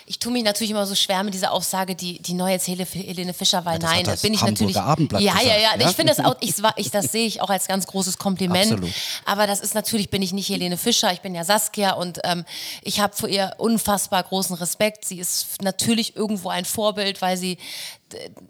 ich 0.07 0.19
tue 0.19 0.31
mich 0.31 0.45
natürlich 0.45 0.71
immer 0.71 0.87
so 0.87 0.95
schwer 0.95 1.25
mit 1.25 1.33
dieser 1.35 1.51
Aussage, 1.51 1.97
die, 1.97 2.21
die 2.23 2.35
neue 2.35 2.59
Hele- 2.59 2.85
Helene 2.85 3.33
Fischer, 3.35 3.65
weil 3.65 3.83
Ja, 3.83 3.89
nein, 3.89 4.05
das 4.05 4.21
bin 4.21 4.35
ich 4.35 4.43
Hamburger 4.43 4.61
natürlich. 4.65 4.77
Abendblatt 4.77 5.23
ja, 5.23 5.41
ja, 5.41 5.57
ja, 5.57 5.77
ja? 5.77 5.89
Ich 5.91 5.97
finde 5.97 6.15
das 6.15 6.25
auch, 6.25 6.37
ich, 6.41 6.55
ich, 6.77 6.91
das 6.93 7.11
sehe 7.11 7.27
ich 7.27 7.41
auch 7.41 7.49
als 7.49 7.67
ganz 7.67 7.87
großes 7.87 8.19
Kompliment. 8.19 8.71
Absolut. 8.71 8.93
Aber 9.25 9.47
das 9.47 9.61
ist 9.61 9.75
natürlich, 9.75 10.11
bin 10.11 10.23
ich 10.23 10.33
nicht 10.33 10.51
Helene 10.51 10.77
Fischer, 10.77 11.13
ich 11.13 11.21
bin 11.21 11.35
ja 11.35 11.43
Saskia 11.43 11.95
und 11.95 12.21
ähm, 12.23 12.45
ich 12.83 13.01
habe 13.01 13.17
vor 13.17 13.29
ihr 13.31 13.55
unfassbar 13.57 14.23
großen 14.23 14.55
Respekt. 14.57 15.07
Sie 15.07 15.19
ist 15.19 15.63
natürlich 15.63 16.15
irgendwo 16.15 16.51
ein 16.51 16.67
Vorbild, 16.67 17.23
weil 17.23 17.37
sie 17.39 17.57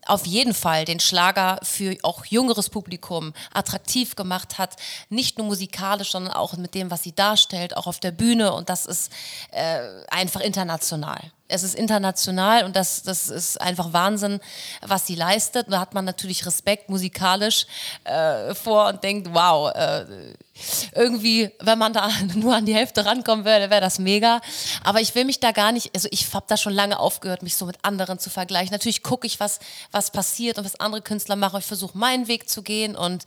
auf 0.07 0.27
jeden 0.27 0.55
Fall 0.55 0.85
den 0.85 1.01
Schlager 1.01 1.61
für 1.63 1.97
auch 2.03 2.25
jüngeres 2.25 2.69
Publikum 2.69 3.33
attraktiv 3.53 4.17
gemacht 4.17 4.59
hat. 4.59 4.77
Nicht 5.09 5.39
nur 5.39 5.47
musikalisch, 5.47 6.13
sondern 6.13 6.33
auch 6.33 6.57
mit 6.57 6.75
dem, 6.75 6.91
was 6.91 7.03
sie 7.03 7.15
darstellt, 7.15 7.77
auch 7.77 7.87
auf 7.87 8.01
der 8.01 8.13
Bühne. 8.13 8.53
Und 8.53 8.69
das 8.69 8.87
ist 8.87 9.13
äh, 9.51 9.81
einfach 10.09 10.41
international. 10.41 11.33
Es 11.49 11.63
ist 11.63 11.75
international 11.75 12.65
und 12.65 12.77
das, 12.77 13.03
das 13.03 13.29
ist 13.29 13.61
einfach 13.61 13.93
Wahnsinn, 13.93 14.41
was 14.87 15.07
sie 15.07 15.15
leistet. 15.15 15.67
Da 15.71 15.81
hat 15.81 15.95
man 15.95 16.05
natürlich 16.05 16.45
Respekt 16.45 16.91
musikalisch 16.91 17.67
äh, 18.05 18.55
vor 18.55 18.89
und 18.89 19.03
denkt, 19.03 19.29
wow, 19.33 19.75
äh, 19.75 20.05
irgendwie, 20.95 21.51
wenn 21.61 21.79
man 21.79 21.93
da 21.93 22.11
nur 22.35 22.55
an 22.55 22.67
die 22.67 22.75
Hälfte 22.75 23.07
rankommen 23.07 23.45
würde, 23.45 23.71
wäre 23.71 23.81
das 23.81 23.99
mega. 23.99 24.41
Aber 24.85 25.01
ich 25.01 25.15
will 25.15 25.25
mich 25.25 25.41
da 25.41 25.53
gar 25.53 25.73
nicht, 25.73 25.95
also 25.95 26.09
ich 26.11 26.33
habe 26.35 26.47
da 26.49 26.57
schon 26.57 26.75
lange 26.75 26.99
aufgehört, 26.99 27.43
mich 27.43 27.57
so 27.57 27.67
mit 27.67 27.77
anderen 27.83 28.19
zu 28.19 28.31
vergleichen. 28.31 28.73
Natürlich 28.73 29.03
gucke 29.03 29.27
ich, 29.27 29.41
was, 29.41 29.59
was 29.91 30.11
passiert 30.11 30.59
und 30.59 30.65
was 30.65 30.79
andere 30.81 31.03
Künstler 31.03 31.37
machen. 31.37 31.61
Ich 31.61 31.67
versuche 31.67 31.97
meinen 31.97 32.29
Weg 32.29 32.49
zu 32.49 32.63
gehen 32.63 32.95
und 32.97 33.25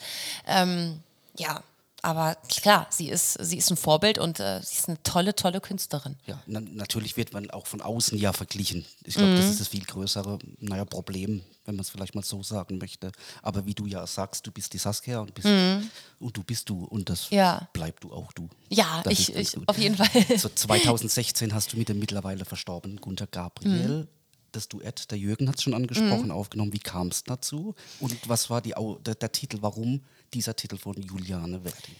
ähm, 0.48 1.02
ja, 1.38 1.64
aber 2.04 2.36
klar, 2.50 2.88
sie 2.90 3.10
ist, 3.10 3.34
sie 3.34 3.58
ist 3.58 3.70
ein 3.70 3.78
Vorbild 3.78 4.18
und 4.18 4.40
äh, 4.40 4.60
sie 4.64 4.76
ist 4.78 4.88
eine 4.90 5.02
tolle, 5.04 5.36
tolle 5.36 5.62
Künstlerin. 5.62 6.18
Ja, 6.26 6.42
na, 6.48 6.60
natürlich 6.60 7.18
wird 7.18 7.34
man 7.34 7.50
auch 7.52 7.68
von 7.68 7.82
außen 7.82 8.18
ja 8.18 8.34
verglichen. 8.34 8.86
Ich 9.04 9.16
glaube, 9.16 9.32
Mhm. 9.34 9.38
das 9.38 9.50
ist 9.50 9.60
das 9.60 9.68
viel 9.68 9.84
größere 9.86 10.40
naja, 10.60 10.86
Problem, 10.86 11.42
wenn 11.66 11.76
man 11.76 11.82
es 11.84 11.90
vielleicht 11.90 12.16
mal 12.16 12.24
so 12.24 12.42
sagen 12.44 12.78
möchte. 12.80 13.12
Aber 13.44 13.66
wie 13.66 13.74
du 13.76 13.86
ja 13.86 14.06
sagst, 14.08 14.48
du 14.48 14.52
bist 14.52 14.74
die 14.74 14.78
Saskia 14.80 15.20
und, 15.20 15.34
bist, 15.34 15.48
und 15.48 16.36
du 16.38 16.44
bist 16.44 16.70
du 16.70 16.86
und 16.86 17.10
das 17.10 17.30
Mhm. 17.32 17.38
Ja. 17.38 17.70
bleib 17.74 18.00
du 18.02 18.12
auch 18.12 18.32
du. 18.34 18.50
Ja, 18.70 19.02
Das 19.04 19.14
ich, 19.14 19.36
ich 19.36 19.58
auf 19.68 19.78
jeden 19.78 19.96
Fall. 19.96 20.10
So 20.38 20.50
2016 20.50 21.54
hast 21.54 21.74
du 21.74 21.78
mit 21.78 21.90
dem 21.90 22.00
mittlerweile 22.00 22.46
verstorbenen 22.46 23.00
Gunter 23.00 23.28
Gabriel 23.28 24.08
das 24.54 24.68
Duett, 24.68 25.10
der 25.12 25.18
Jürgen 25.18 25.48
hat 25.48 25.56
es 25.56 25.64
schon 25.64 25.74
angesprochen, 25.74 26.26
Mhm. 26.26 26.32
aufgenommen. 26.32 26.74
Wie 26.74 26.80
kam 26.80 27.08
es 27.08 27.24
dazu? 27.24 27.74
Und 28.02 28.18
was 28.28 28.50
war 28.50 28.62
die, 28.62 28.74
der, 29.06 29.16
der 29.16 29.32
Titel, 29.32 29.60
warum 29.62 30.02
dieser 30.34 30.56
Titel 30.56 30.78
von 30.78 30.94
Juliane 30.94 31.62
Verdi? 31.62 31.96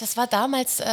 Das 0.00 0.16
war 0.16 0.26
damals 0.26 0.80
äh, 0.80 0.84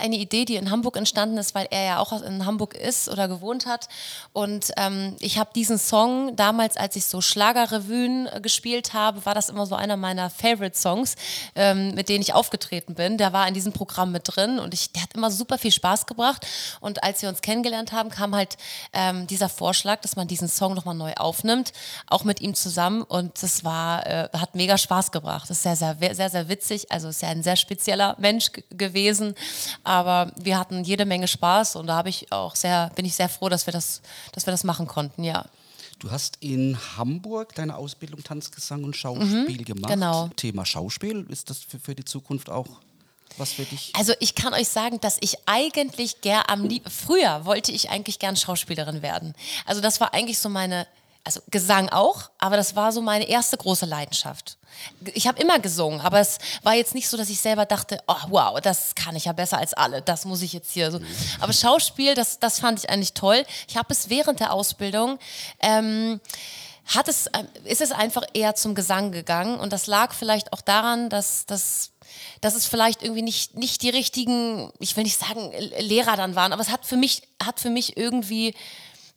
eine 0.00 0.16
Idee, 0.16 0.44
die 0.44 0.56
in 0.56 0.70
Hamburg 0.70 0.96
entstanden 0.96 1.36
ist, 1.36 1.54
weil 1.54 1.68
er 1.70 1.84
ja 1.84 1.98
auch 1.98 2.12
in 2.22 2.46
Hamburg 2.46 2.74
ist 2.74 3.08
oder 3.08 3.28
gewohnt 3.28 3.66
hat. 3.66 3.88
Und 4.32 4.72
ähm, 4.76 5.14
ich 5.20 5.38
habe 5.38 5.50
diesen 5.54 5.78
Song 5.78 6.34
damals, 6.36 6.76
als 6.76 6.96
ich 6.96 7.04
so 7.04 7.20
Schlagerrevuen 7.20 8.26
äh, 8.26 8.40
gespielt 8.40 8.92
habe, 8.94 9.24
war 9.26 9.34
das 9.34 9.50
immer 9.50 9.66
so 9.66 9.74
einer 9.74 9.96
meiner 9.96 10.30
Favorite-Songs, 10.30 11.16
ähm, 11.54 11.94
mit 11.94 12.08
denen 12.08 12.22
ich 12.22 12.32
aufgetreten 12.32 12.94
bin. 12.94 13.18
Der 13.18 13.32
war 13.32 13.46
in 13.46 13.54
diesem 13.54 13.72
Programm 13.72 14.10
mit 14.10 14.22
drin 14.24 14.58
und 14.58 14.74
ich, 14.74 14.90
der 14.92 15.02
hat 15.02 15.14
immer 15.14 15.30
super 15.30 15.58
viel 15.58 15.72
Spaß 15.72 16.06
gebracht. 16.06 16.46
Und 16.80 17.04
als 17.04 17.22
wir 17.22 17.28
uns 17.28 17.42
kennengelernt 17.42 17.92
haben, 17.92 18.10
kam 18.10 18.34
halt 18.34 18.56
ähm, 18.92 19.26
dieser 19.26 19.50
Vorschlag, 19.50 20.00
dass 20.00 20.16
man 20.16 20.28
diesen 20.28 20.48
Song 20.48 20.74
nochmal 20.74 20.94
neu 20.94 21.12
aufnimmt, 21.14 21.72
auch 22.06 22.24
mit 22.24 22.40
ihm 22.40 22.54
zusammen. 22.54 23.02
Und 23.02 23.42
das 23.42 23.64
war, 23.64 24.06
äh, 24.06 24.28
hat 24.32 24.54
mega 24.54 24.78
Spaß 24.78 25.12
gebracht. 25.12 25.48
Das 25.50 25.58
ist 25.58 25.62
sehr, 25.62 25.76
sehr, 25.76 26.14
sehr, 26.14 26.30
sehr 26.30 26.48
witzig. 26.48 26.90
Also 26.90 27.08
ist 27.08 27.22
ja 27.22 27.28
ein 27.28 27.42
sehr 27.42 27.56
spezieller 27.56 28.16
Mensch 28.18 28.29
g- 28.38 28.62
gewesen. 28.70 29.34
Aber 29.84 30.32
wir 30.36 30.58
hatten 30.58 30.84
jede 30.84 31.04
Menge 31.04 31.28
Spaß 31.28 31.76
und 31.76 31.86
da 31.88 31.96
habe 31.96 32.08
ich 32.08 32.30
auch 32.32 32.56
sehr, 32.56 32.90
bin 32.94 33.04
ich 33.04 33.14
sehr 33.14 33.28
froh, 33.28 33.48
dass 33.48 33.66
wir 33.66 33.72
das, 33.72 34.00
dass 34.32 34.46
wir 34.46 34.52
das 34.52 34.64
machen 34.64 34.86
konnten, 34.86 35.24
ja. 35.24 35.44
Du 35.98 36.10
hast 36.10 36.38
in 36.40 36.78
Hamburg 36.96 37.54
deine 37.54 37.76
Ausbildung 37.76 38.24
Tanzgesang 38.24 38.84
und 38.84 38.96
Schauspiel 38.96 39.64
gemacht. 39.64 39.92
genau. 39.92 40.28
Thema 40.36 40.64
Schauspiel, 40.64 41.26
ist 41.28 41.50
das 41.50 41.58
für, 41.58 41.78
für 41.78 41.94
die 41.94 42.04
Zukunft 42.06 42.48
auch 42.48 42.66
was 43.36 43.52
für 43.52 43.64
dich? 43.64 43.92
Also 43.94 44.12
ich 44.18 44.34
kann 44.34 44.54
euch 44.54 44.68
sagen, 44.68 44.98
dass 45.00 45.18
ich 45.20 45.36
eigentlich 45.46 46.20
gern 46.20 46.42
am 46.48 46.64
lieb 46.64 46.90
früher 46.90 47.44
wollte 47.44 47.70
ich 47.70 47.90
eigentlich 47.90 48.18
gern 48.18 48.34
Schauspielerin 48.36 49.02
werden. 49.02 49.34
Also 49.66 49.80
das 49.80 50.00
war 50.00 50.14
eigentlich 50.14 50.38
so 50.38 50.48
meine 50.48 50.86
also 51.22 51.40
Gesang 51.50 51.90
auch, 51.90 52.30
aber 52.38 52.56
das 52.56 52.74
war 52.76 52.92
so 52.92 53.02
meine 53.02 53.28
erste 53.28 53.56
große 53.58 53.84
Leidenschaft. 53.84 54.56
Ich 55.14 55.26
habe 55.26 55.40
immer 55.40 55.58
gesungen, 55.58 56.00
aber 56.00 56.20
es 56.20 56.38
war 56.62 56.74
jetzt 56.74 56.94
nicht 56.94 57.08
so, 57.08 57.16
dass 57.16 57.30
ich 57.30 57.40
selber 57.40 57.66
dachte, 57.66 58.00
oh 58.06 58.14
wow, 58.28 58.60
das 58.60 58.94
kann 58.94 59.16
ich 59.16 59.26
ja 59.26 59.32
besser 59.32 59.58
als 59.58 59.74
alle, 59.74 60.02
das 60.02 60.24
muss 60.24 60.42
ich 60.42 60.52
jetzt 60.52 60.72
hier 60.72 60.90
so. 60.90 61.00
Aber 61.40 61.52
Schauspiel, 61.52 62.14
das, 62.14 62.38
das 62.38 62.60
fand 62.60 62.78
ich 62.78 62.90
eigentlich 62.90 63.14
toll. 63.14 63.44
Ich 63.68 63.76
habe 63.76 63.92
es 63.92 64.10
während 64.10 64.40
der 64.40 64.52
Ausbildung 64.52 65.18
ähm, 65.60 66.20
hat 66.86 67.08
es, 67.08 67.26
ähm, 67.34 67.46
ist 67.64 67.80
es 67.80 67.92
einfach 67.92 68.22
eher 68.34 68.54
zum 68.54 68.74
Gesang 68.74 69.12
gegangen 69.12 69.58
und 69.58 69.72
das 69.72 69.86
lag 69.86 70.12
vielleicht 70.12 70.52
auch 70.52 70.60
daran, 70.60 71.08
dass, 71.08 71.46
dass, 71.46 71.92
dass 72.40 72.54
es 72.54 72.66
vielleicht 72.66 73.02
irgendwie 73.02 73.22
nicht, 73.22 73.56
nicht 73.56 73.82
die 73.82 73.90
richtigen, 73.90 74.72
ich 74.78 74.96
will 74.96 75.04
nicht 75.04 75.18
sagen 75.18 75.52
Lehrer 75.78 76.16
dann 76.16 76.34
waren, 76.34 76.52
aber 76.52 76.62
es 76.62 76.70
hat 76.70 76.84
für 76.84 76.96
mich, 76.96 77.22
hat 77.42 77.60
für 77.60 77.70
mich 77.70 77.96
irgendwie, 77.96 78.54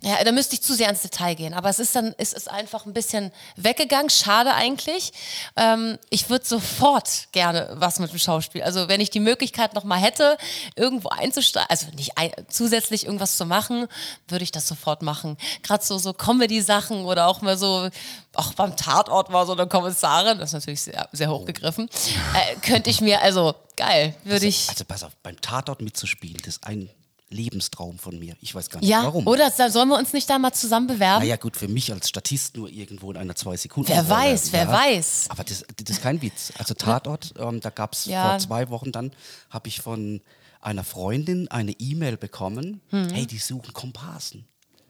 ja, 0.03 0.21
da 0.23 0.31
müsste 0.33 0.55
ich 0.55 0.61
zu 0.61 0.73
sehr 0.73 0.89
ins 0.89 1.01
Detail 1.01 1.35
gehen, 1.35 1.53
aber 1.53 1.69
es 1.69 1.79
ist 1.79 1.95
dann, 1.95 2.13
es 2.17 2.33
ist 2.33 2.49
einfach 2.49 2.85
ein 2.85 2.93
bisschen 2.93 3.31
weggegangen, 3.55 4.09
schade 4.09 4.53
eigentlich. 4.53 5.13
Ähm, 5.55 5.97
ich 6.09 6.29
würde 6.29 6.45
sofort 6.45 7.29
gerne 7.31 7.69
was 7.75 7.99
mit 7.99 8.11
dem 8.11 8.19
Schauspiel, 8.19 8.63
also 8.63 8.89
wenn 8.89 8.99
ich 8.99 9.11
die 9.11 9.21
Möglichkeit 9.21 9.73
noch 9.73 9.85
mal 9.85 9.97
hätte, 9.97 10.37
irgendwo 10.75 11.09
einzusteigen, 11.09 11.69
also 11.69 11.87
nicht 11.95 12.17
ein, 12.17 12.31
zusätzlich 12.49 13.05
irgendwas 13.05 13.37
zu 13.37 13.45
machen, 13.45 13.87
würde 14.27 14.43
ich 14.43 14.51
das 14.51 14.67
sofort 14.67 15.03
machen. 15.03 15.37
Gerade 15.61 15.83
so, 15.83 15.97
so 15.97 16.11
Comedy-Sachen 16.13 17.05
oder 17.05 17.27
auch 17.27 17.41
mal 17.41 17.57
so, 17.57 17.89
auch 18.35 18.53
beim 18.53 18.75
Tatort 18.75 19.31
war 19.31 19.45
so 19.45 19.53
eine 19.53 19.67
Kommissarin, 19.67 20.37
das 20.37 20.49
ist 20.49 20.53
natürlich 20.53 20.81
sehr, 20.81 21.07
sehr 21.13 21.29
hochgegriffen, 21.29 21.89
äh, 22.33 22.55
könnte 22.59 22.89
ich 22.89 22.99
mir, 22.99 23.21
also 23.21 23.55
geil, 23.77 24.15
würde 24.25 24.47
ich. 24.47 24.67
Also 24.67 24.83
pass 24.83 25.03
auf, 25.03 25.13
beim 25.23 25.39
Tatort 25.39 25.81
mitzuspielen, 25.81 26.41
das 26.43 26.55
ist 26.55 26.67
ein 26.67 26.89
Lebenstraum 27.33 27.97
von 27.99 28.17
mir. 28.19 28.35
Ich 28.41 28.53
weiß 28.55 28.69
gar 28.69 28.79
nicht 28.79 28.89
Ja, 28.89 29.03
warum. 29.03 29.27
oder 29.27 29.51
sollen 29.51 29.89
wir 29.89 29.97
uns 29.97 30.13
nicht 30.13 30.29
da 30.29 30.39
mal 30.39 30.53
zusammen 30.53 30.87
bewerben? 30.87 31.23
Naja 31.23 31.35
gut, 31.35 31.57
für 31.57 31.67
mich 31.67 31.91
als 31.91 32.07
Statist 32.09 32.55
nur 32.55 32.69
irgendwo 32.69 33.11
in 33.11 33.17
einer 33.17 33.35
zwei 33.35 33.57
Sekunden. 33.57 33.89
Wer 33.89 34.07
weiß, 34.07 34.51
wer 34.53 34.67
weiß. 34.67 35.25
Aber 35.29 35.43
das, 35.43 35.65
das 35.75 35.97
ist 35.97 36.01
kein 36.01 36.21
Witz. 36.21 36.53
Also 36.57 36.73
Tatort, 36.73 37.33
ähm, 37.37 37.59
da 37.59 37.69
gab 37.69 37.93
es 37.93 38.05
Ja. 38.05 38.29
vor 38.29 38.39
zwei 38.39 38.69
Wochen 38.69 38.91
dann, 38.91 39.11
habe 39.49 39.67
ich 39.67 39.81
von 39.81 40.21
einer 40.61 40.83
Freundin 40.85 41.49
eine 41.49 41.71
E-Mail 41.73 42.15
bekommen, 42.17 42.79
hey, 42.89 43.25
die 43.27 43.37
suchen 43.37 43.73
Komparsen 43.73 44.45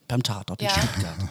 beim 0.07 0.21
Tatort 0.21 0.61
in 0.61 0.67
Mhm. 0.67 0.73
Ja. 0.75 0.81
Stuttgart. 0.83 1.29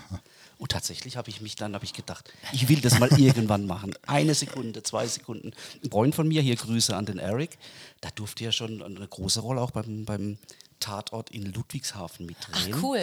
Und 0.58 0.70
tatsächlich 0.70 1.16
habe 1.16 1.28
ich 1.28 1.40
mich 1.40 1.56
dann, 1.56 1.74
habe 1.74 1.84
ich 1.84 1.92
gedacht, 1.92 2.32
ich 2.52 2.68
will 2.68 2.80
das 2.80 3.00
mal 3.00 3.08
irgendwann 3.18 3.66
machen. 3.66 3.94
Eine 4.06 4.32
Sekunde, 4.34 4.82
zwei 4.84 5.06
Sekunden. 5.08 5.50
Ein 5.84 5.90
Freund 5.90 6.14
von 6.14 6.28
mir, 6.28 6.40
hier 6.40 6.54
Grüße 6.54 6.94
an 6.96 7.04
den 7.04 7.18
Eric, 7.18 7.58
da 8.00 8.10
durfte 8.14 8.44
ja 8.44 8.52
schon 8.52 8.80
eine 8.80 9.06
große 9.08 9.40
Rolle 9.40 9.60
auch 9.60 9.72
beim, 9.72 10.04
beim 10.04 10.38
Tatort 10.82 11.30
in 11.30 11.52
Ludwigshafen 11.52 12.26
mitdrehen. 12.26 12.74
Ach, 12.76 12.82
cool. 12.82 13.00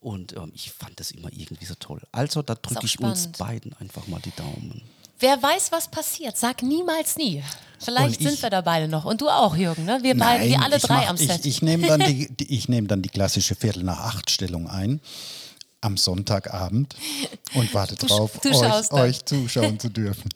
Und 0.00 0.32
ähm, 0.36 0.50
ich 0.54 0.70
fand 0.72 0.98
das 1.00 1.10
immer 1.12 1.32
irgendwie 1.32 1.64
so 1.64 1.74
toll. 1.74 2.00
Also 2.12 2.42
da 2.42 2.54
drücke 2.54 2.84
ich 2.86 2.98
uns 3.00 3.22
spannend. 3.24 3.38
beiden 3.38 3.72
einfach 3.74 4.06
mal 4.08 4.20
die 4.20 4.32
Daumen. 4.32 4.82
Wer 5.20 5.40
weiß, 5.40 5.70
was 5.70 5.88
passiert. 5.88 6.36
Sag 6.36 6.62
niemals 6.64 7.16
nie. 7.16 7.42
Vielleicht 7.78 8.20
ich- 8.20 8.26
sind 8.28 8.42
wir 8.42 8.50
da 8.50 8.60
beide 8.60 8.88
noch. 8.88 9.04
Und 9.04 9.20
du 9.20 9.28
auch, 9.28 9.56
Jürgen, 9.56 9.84
ne? 9.84 10.00
Wir 10.02 10.16
beide, 10.16 10.48
wir 10.48 10.60
alle 10.60 10.78
drei 10.80 11.02
mach- 11.02 11.08
am 11.10 11.16
Set. 11.16 11.40
Ich, 11.40 11.56
ich 11.58 11.62
nehme 11.62 11.86
dann, 11.86 12.00
die, 12.00 12.28
die, 12.36 12.52
ich 12.52 12.68
nehm 12.68 12.88
dann 12.88 13.02
die 13.02 13.08
klassische 13.08 13.54
Viertel 13.54 13.84
nach 13.84 14.00
acht 14.00 14.30
Stellung 14.30 14.68
ein 14.68 15.00
am 15.80 15.96
Sonntagabend 15.96 16.94
und 17.54 17.72
warte 17.74 17.94
Du 17.96 18.06
drauf, 18.06 18.38
du 18.40 18.50
euch, 18.50 18.92
euch 18.92 19.24
zuschauen 19.24 19.78
zu 19.80 19.88
dürfen. 19.88 20.28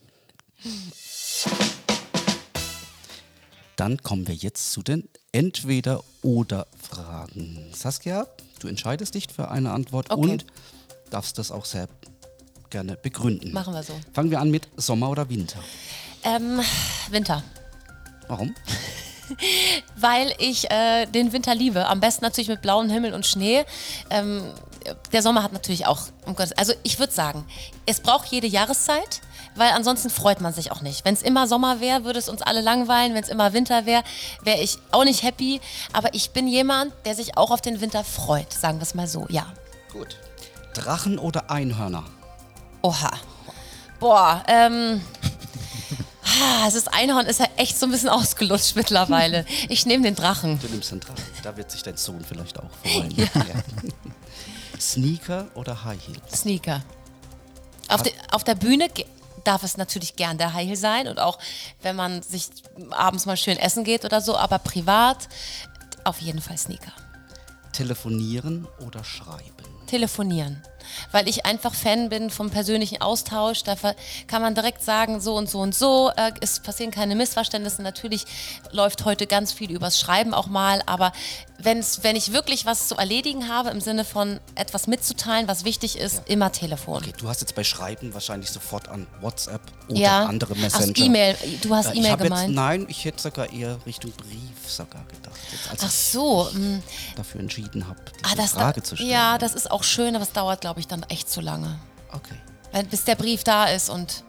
Dann 3.76 4.02
kommen 4.02 4.26
wir 4.26 4.34
jetzt 4.34 4.72
zu 4.72 4.82
den 4.82 5.08
Entweder-Oder-Fragen. 5.36 7.58
Saskia, 7.74 8.26
du 8.60 8.68
entscheidest 8.68 9.14
dich 9.14 9.26
für 9.34 9.50
eine 9.50 9.72
Antwort 9.72 10.10
Okay. 10.10 10.30
und 10.30 10.46
darfst 11.10 11.36
das 11.38 11.50
auch 11.50 11.64
sehr 11.66 11.88
gerne 12.70 12.96
begründen. 12.96 13.52
Machen 13.52 13.74
wir 13.74 13.82
so. 13.82 13.92
Fangen 14.12 14.30
wir 14.30 14.40
an 14.40 14.50
mit 14.50 14.68
Sommer 14.76 15.10
oder 15.10 15.28
Winter. 15.28 15.58
ähm, 16.24 16.60
Winter. 17.10 17.42
Warum? 18.28 18.54
Weil 19.96 20.32
ich 20.38 20.70
äh, 20.70 21.06
den 21.06 21.32
Winter 21.32 21.52
liebe. 21.54 21.86
Am 21.86 22.00
besten 22.00 22.24
natürlich 22.24 22.48
mit 22.48 22.62
blauem 22.62 22.88
Himmel 22.88 23.12
und 23.12 23.26
Schnee. 23.26 23.64
Ähm, 24.10 24.42
der 25.12 25.22
Sommer 25.22 25.42
hat 25.42 25.52
natürlich 25.52 25.86
auch, 25.86 26.00
um 26.26 26.34
Gottes, 26.36 26.52
also 26.52 26.72
ich 26.82 26.98
würde 26.98 27.12
sagen, 27.12 27.44
es 27.86 28.00
braucht 28.00 28.28
jede 28.28 28.46
Jahreszeit, 28.46 29.20
weil 29.56 29.70
ansonsten 29.72 30.10
freut 30.10 30.40
man 30.40 30.52
sich 30.52 30.70
auch 30.72 30.80
nicht. 30.80 31.04
Wenn 31.04 31.14
es 31.14 31.22
immer 31.22 31.46
Sommer 31.46 31.80
wäre, 31.80 32.04
würde 32.04 32.18
es 32.18 32.28
uns 32.28 32.42
alle 32.42 32.60
langweilen. 32.60 33.14
Wenn 33.14 33.22
es 33.22 33.28
immer 33.28 33.52
Winter 33.52 33.86
wäre, 33.86 34.02
wäre 34.42 34.58
ich 34.60 34.78
auch 34.92 35.04
nicht 35.04 35.22
happy. 35.22 35.60
Aber 35.92 36.14
ich 36.14 36.30
bin 36.30 36.46
jemand, 36.48 36.92
der 37.04 37.14
sich 37.14 37.36
auch 37.36 37.50
auf 37.50 37.60
den 37.60 37.80
Winter 37.80 38.04
freut, 38.04 38.52
sagen 38.52 38.78
wir 38.78 38.82
es 38.82 38.94
mal 38.94 39.06
so, 39.08 39.26
ja. 39.28 39.46
Gut. 39.92 40.16
Drachen 40.74 41.18
oder 41.18 41.50
Einhörner? 41.50 42.04
Oha. 42.82 43.10
Boah, 43.98 44.42
ähm. 44.46 45.00
ah, 46.24 46.64
Das 46.70 46.86
Einhorn 46.88 47.26
ist 47.26 47.40
ja 47.40 47.46
echt 47.56 47.78
so 47.78 47.86
ein 47.86 47.92
bisschen 47.92 48.10
ausgelutscht 48.10 48.76
mittlerweile. 48.76 49.46
Ich 49.68 49.86
nehme 49.86 50.04
den 50.04 50.14
Drachen. 50.14 50.58
Du 50.60 50.68
nimmst 50.68 50.90
den 50.90 51.00
Drachen. 51.00 51.24
Da 51.42 51.56
wird 51.56 51.70
sich 51.70 51.82
dein 51.82 51.96
Sohn 51.96 52.24
vielleicht 52.26 52.58
auch 52.58 52.70
freuen. 52.84 53.10
Ja. 53.16 53.26
Sneaker 54.78 55.46
oder 55.54 55.84
High 55.84 55.98
Heels? 56.06 56.40
Sneaker. 56.40 56.82
Auf, 57.88 58.02
de, 58.02 58.12
auf 58.30 58.44
der 58.44 58.54
Bühne 58.56 58.88
darf 59.46 59.62
es 59.62 59.76
natürlich 59.76 60.16
gern 60.16 60.38
der 60.38 60.52
High 60.54 60.66
Heel 60.66 60.76
sein 60.76 61.08
und 61.08 61.18
auch 61.20 61.38
wenn 61.82 61.96
man 61.96 62.22
sich 62.22 62.48
abends 62.90 63.26
mal 63.26 63.36
schön 63.36 63.58
essen 63.58 63.84
geht 63.84 64.04
oder 64.04 64.20
so, 64.20 64.36
aber 64.36 64.58
privat 64.58 65.28
auf 66.04 66.20
jeden 66.20 66.40
Fall 66.40 66.56
Sneaker. 66.56 66.92
Telefonieren 67.72 68.66
oder 68.86 69.04
schreiben? 69.04 69.66
Telefonieren. 69.86 70.62
Weil 71.12 71.28
ich 71.28 71.46
einfach 71.46 71.74
Fan 71.74 72.08
bin 72.08 72.30
vom 72.30 72.50
persönlichen 72.50 73.00
Austausch. 73.00 73.62
Da 73.62 73.74
kann 74.26 74.42
man 74.42 74.54
direkt 74.54 74.82
sagen, 74.82 75.20
so 75.20 75.34
und 75.36 75.48
so 75.50 75.60
und 75.60 75.74
so. 75.74 76.10
Äh, 76.16 76.32
es 76.40 76.60
passieren 76.60 76.90
keine 76.90 77.14
Missverständnisse. 77.16 77.82
Natürlich 77.82 78.24
läuft 78.72 79.04
heute 79.04 79.26
ganz 79.26 79.52
viel 79.52 79.70
übers 79.70 79.98
Schreiben 80.00 80.34
auch 80.34 80.46
mal. 80.46 80.82
Aber 80.86 81.12
wenn's, 81.58 82.02
wenn 82.02 82.16
ich 82.16 82.32
wirklich 82.32 82.66
was 82.66 82.88
zu 82.88 82.96
erledigen 82.96 83.48
habe, 83.48 83.70
im 83.70 83.80
Sinne 83.80 84.04
von 84.04 84.40
etwas 84.54 84.86
mitzuteilen, 84.86 85.48
was 85.48 85.64
wichtig 85.64 85.98
ist, 85.98 86.22
immer 86.26 86.52
Telefon. 86.52 87.02
Okay, 87.02 87.12
du 87.18 87.28
hast 87.28 87.40
jetzt 87.40 87.54
bei 87.54 87.64
Schreiben 87.64 88.12
wahrscheinlich 88.14 88.50
sofort 88.50 88.88
an 88.88 89.06
WhatsApp 89.20 89.60
oder 89.88 89.98
Ja. 89.98 90.24
andere 90.26 90.54
Ach, 90.56 90.60
Messenger. 90.62 90.98
E-Mail. 90.98 91.36
Du 91.62 91.74
hast 91.74 91.86
Äh, 91.94 91.98
E-Mail 91.98 92.16
gemeint. 92.18 92.48
Jetzt, 92.48 92.54
nein, 92.56 92.86
ich 92.88 93.04
hätte 93.04 93.22
sogar 93.22 93.50
eher 93.52 93.78
Richtung 93.86 94.12
Brief 94.12 94.68
sogar 94.68 95.04
gedacht. 95.06 95.36
Jetzt, 95.72 95.82
Ach 95.84 95.90
so. 95.90 96.48
mm. 96.52 96.82
dafür 97.16 97.40
entschieden 97.40 97.86
habe, 97.88 97.98
diese 98.22 98.42
Ah, 98.42 98.46
Frage 98.46 98.80
da, 98.80 98.84
zu 98.84 98.96
stellen. 98.96 99.10
Ja, 99.10 99.38
das 99.38 99.54
ist 99.54 99.70
auch 99.70 99.82
schön, 99.84 100.14
aber 100.14 100.24
es 100.24 100.32
dauert, 100.32 100.60
glaube 100.60 100.75
ich, 100.75 100.75
dann 100.86 101.02
echt 101.04 101.30
zu 101.30 101.40
lange. 101.40 101.78
Okay. 102.12 102.36
Bis 102.90 103.04
der 103.04 103.14
Brief 103.14 103.42
da 103.42 103.66
ist 103.66 103.88
und 103.88 104.22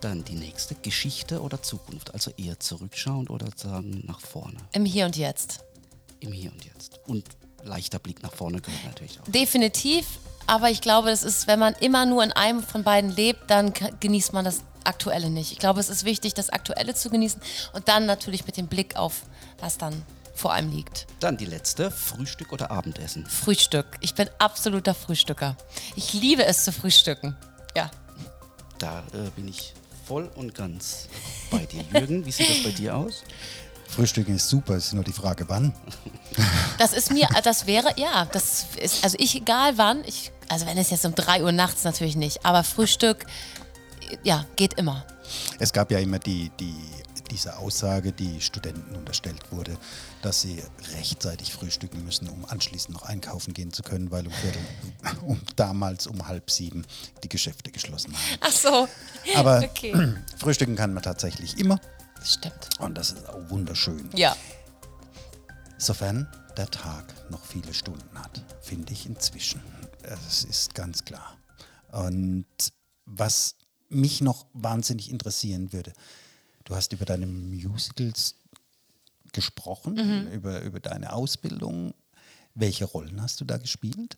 Dann 0.00 0.22
die 0.24 0.34
nächste. 0.34 0.74
Geschichte 0.74 1.40
oder 1.40 1.62
Zukunft? 1.62 2.12
Also 2.12 2.30
eher 2.36 2.60
zurückschauend 2.60 3.30
oder 3.30 3.46
sagen 3.56 4.02
nach 4.06 4.20
vorne? 4.20 4.58
im 4.72 4.84
Hier 4.84 5.06
und 5.06 5.16
Jetzt. 5.16 5.64
Im 6.20 6.32
Hier 6.32 6.52
und 6.52 6.64
Jetzt. 6.64 7.00
Und 7.06 7.24
leichter 7.62 7.98
Blick 7.98 8.22
nach 8.22 8.32
vorne 8.32 8.60
gehört 8.60 8.84
natürlich 8.84 9.18
auch. 9.20 9.24
Definitiv, 9.28 10.06
aber 10.46 10.70
ich 10.70 10.80
glaube, 10.80 11.08
das 11.08 11.22
ist, 11.22 11.46
wenn 11.46 11.58
man 11.58 11.74
immer 11.74 12.04
nur 12.04 12.22
in 12.24 12.32
einem 12.32 12.62
von 12.62 12.82
beiden 12.82 13.10
lebt, 13.10 13.50
dann 13.50 13.72
genießt 14.00 14.32
man 14.32 14.44
das 14.44 14.60
Aktuelle 14.84 15.30
nicht. 15.30 15.52
Ich 15.52 15.58
glaube, 15.58 15.78
es 15.78 15.88
ist 15.88 16.04
wichtig, 16.04 16.34
das 16.34 16.50
Aktuelle 16.50 16.94
zu 16.94 17.08
genießen 17.08 17.40
und 17.72 17.88
dann 17.88 18.04
natürlich 18.04 18.44
mit 18.46 18.56
dem 18.56 18.66
Blick 18.66 18.96
auf, 18.96 19.22
was 19.60 19.78
dann 19.78 20.02
vor 20.34 20.52
einem 20.52 20.70
liegt. 20.70 21.06
Dann 21.20 21.36
die 21.36 21.44
letzte. 21.44 21.90
Frühstück 21.90 22.52
oder 22.52 22.70
Abendessen? 22.70 23.26
Frühstück. 23.26 23.86
Ich 24.00 24.14
bin 24.14 24.28
absoluter 24.38 24.94
Frühstücker. 24.94 25.56
Ich 25.96 26.12
liebe 26.12 26.44
es 26.44 26.64
zu 26.64 26.72
frühstücken. 26.72 27.36
Ja. 27.76 27.90
Da 28.78 29.00
äh, 29.12 29.30
bin 29.36 29.48
ich 29.48 29.74
voll 30.06 30.30
und 30.34 30.54
ganz 30.54 31.08
bei 31.50 31.66
dir. 31.66 31.84
Jürgen, 31.92 32.26
wie 32.26 32.32
sieht 32.32 32.50
das 32.50 32.62
bei 32.62 32.70
dir 32.70 32.96
aus? 32.96 33.22
Frühstücken 33.88 34.36
ist 34.36 34.48
super, 34.48 34.74
es 34.74 34.86
ist 34.86 34.92
nur 34.94 35.04
die 35.04 35.12
Frage, 35.12 35.48
wann. 35.48 35.74
Das 36.78 36.94
ist 36.94 37.12
mir, 37.12 37.28
das 37.44 37.66
wäre, 37.66 37.92
ja, 37.96 38.24
das 38.24 38.64
ist, 38.80 39.04
also 39.04 39.16
ich, 39.20 39.36
egal 39.36 39.76
wann, 39.76 40.02
ich, 40.06 40.32
also 40.48 40.66
wenn 40.66 40.78
es 40.78 40.88
jetzt 40.88 41.04
um 41.04 41.14
3 41.14 41.44
Uhr 41.44 41.52
nachts 41.52 41.84
natürlich 41.84 42.16
nicht, 42.16 42.44
aber 42.44 42.64
Frühstück, 42.64 43.26
ja, 44.22 44.46
geht 44.56 44.74
immer. 44.74 45.04
Es 45.58 45.72
gab 45.72 45.90
ja 45.90 45.98
immer 45.98 46.18
die, 46.18 46.50
die, 46.58 46.74
diese 47.32 47.56
Aussage, 47.58 48.12
die 48.12 48.40
Studenten 48.40 48.94
unterstellt 48.94 49.50
wurde, 49.50 49.76
dass 50.20 50.42
sie 50.42 50.62
rechtzeitig 50.94 51.52
frühstücken 51.52 52.04
müssen, 52.04 52.28
um 52.28 52.44
anschließend 52.44 52.94
noch 52.94 53.02
einkaufen 53.04 53.54
gehen 53.54 53.72
zu 53.72 53.82
können, 53.82 54.10
weil 54.10 54.26
um, 54.26 54.32
Viertel, 54.32 54.60
um 55.26 55.40
damals 55.56 56.06
um 56.06 56.28
halb 56.28 56.50
sieben 56.50 56.84
die 57.24 57.28
Geschäfte 57.28 57.70
geschlossen 57.70 58.12
haben. 58.12 58.38
Ach 58.40 58.52
so. 58.52 58.88
Aber 59.34 59.62
Okay. 59.72 60.14
frühstücken 60.36 60.76
kann 60.76 60.92
man 60.92 61.02
tatsächlich 61.02 61.58
immer 61.58 61.80
Das 62.16 62.34
stimmt. 62.34 62.68
und 62.78 62.96
das 62.96 63.12
ist 63.12 63.26
auch 63.28 63.48
wunderschön. 63.50 64.10
Ja. 64.14 64.36
Sofern 65.78 66.28
der 66.56 66.70
Tag 66.70 67.30
noch 67.30 67.44
viele 67.44 67.72
Stunden 67.72 68.18
hat, 68.18 68.42
finde 68.60 68.92
ich 68.92 69.06
inzwischen. 69.06 69.62
Das 70.02 70.44
ist 70.44 70.74
ganz 70.74 71.04
klar. 71.04 71.38
Und 71.90 72.44
was 73.06 73.54
mich 73.88 74.20
noch 74.20 74.46
wahnsinnig 74.52 75.10
interessieren 75.10 75.72
würde, 75.72 75.92
du 76.72 76.76
hast 76.76 76.92
über 76.94 77.04
deine 77.04 77.26
Musicals 77.26 78.34
gesprochen, 79.32 80.32
über, 80.32 80.62
über 80.62 80.80
deine 80.80 81.12
Ausbildung. 81.12 81.92
Welche 82.54 82.86
Rollen 82.86 83.20
hast 83.20 83.40
du 83.40 83.44
da 83.44 83.58
gespielt? 83.58 84.16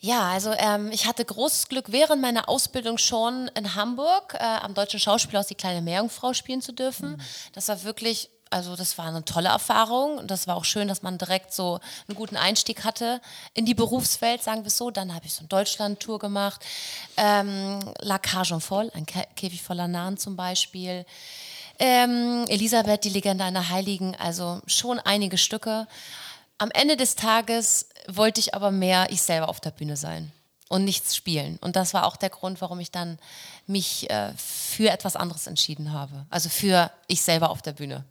Ja, 0.00 0.30
also 0.30 0.52
ähm, 0.56 0.92
ich 0.92 1.06
hatte 1.06 1.24
großes 1.24 1.68
Glück, 1.68 1.90
während 1.90 2.22
meiner 2.22 2.48
Ausbildung 2.48 2.98
schon 2.98 3.50
in 3.56 3.74
Hamburg 3.74 4.34
äh, 4.34 4.38
am 4.38 4.74
Deutschen 4.74 5.00
Schauspielhaus 5.00 5.48
die 5.48 5.56
kleine 5.56 5.82
Meerjungfrau 5.82 6.34
spielen 6.34 6.62
zu 6.62 6.72
dürfen. 6.72 7.20
Das 7.52 7.66
war 7.66 7.82
wirklich, 7.82 8.30
also 8.50 8.76
das 8.76 8.98
war 8.98 9.06
eine 9.06 9.24
tolle 9.24 9.48
Erfahrung 9.48 10.18
und 10.18 10.30
das 10.30 10.46
war 10.46 10.56
auch 10.56 10.64
schön, 10.64 10.88
dass 10.88 11.02
man 11.02 11.18
direkt 11.18 11.52
so 11.52 11.80
einen 12.08 12.16
guten 12.16 12.36
Einstieg 12.36 12.84
hatte 12.84 13.20
in 13.54 13.66
die 13.66 13.74
Berufswelt, 13.74 14.42
sagen 14.42 14.62
wir 14.62 14.68
es 14.68 14.76
so. 14.76 14.90
Dann 14.90 15.14
habe 15.14 15.26
ich 15.26 15.34
so 15.34 15.40
eine 15.40 15.48
Deutschland-Tour 15.48 16.18
gemacht, 16.18 16.64
ähm, 17.16 17.80
La 18.00 18.18
Cage 18.18 18.52
en 18.52 18.60
Folle, 18.60 18.90
ein 18.94 19.06
Kä 19.06 19.24
Käfig 19.36 19.62
voller 19.62 19.88
Nahen 19.88 20.16
zum 20.16 20.36
Beispiel. 20.36 21.04
Ähm, 21.78 22.44
Elisabeth, 22.48 23.04
die 23.04 23.10
Legende 23.10 23.44
einer 23.44 23.68
Heiligen, 23.68 24.16
also 24.16 24.60
schon 24.66 24.98
einige 24.98 25.38
Stücke. 25.38 25.86
Am 26.58 26.70
Ende 26.72 26.96
des 26.96 27.14
Tages 27.14 27.88
wollte 28.08 28.40
ich 28.40 28.54
aber 28.54 28.70
mehr 28.70 29.06
ich 29.10 29.22
selber 29.22 29.48
auf 29.48 29.60
der 29.60 29.70
Bühne 29.70 29.96
sein 29.96 30.32
und 30.68 30.84
nichts 30.84 31.16
spielen. 31.16 31.58
Und 31.60 31.76
das 31.76 31.94
war 31.94 32.06
auch 32.06 32.16
der 32.16 32.30
Grund, 32.30 32.60
warum 32.60 32.80
ich 32.80 32.90
dann 32.90 33.18
mich 33.66 34.10
äh, 34.10 34.32
für 34.36 34.90
etwas 34.90 35.16
anderes 35.16 35.46
entschieden 35.46 35.92
habe. 35.92 36.26
Also 36.30 36.48
für 36.48 36.90
ich 37.06 37.22
selber 37.22 37.50
auf 37.50 37.62
der 37.62 37.72
Bühne. 37.72 38.04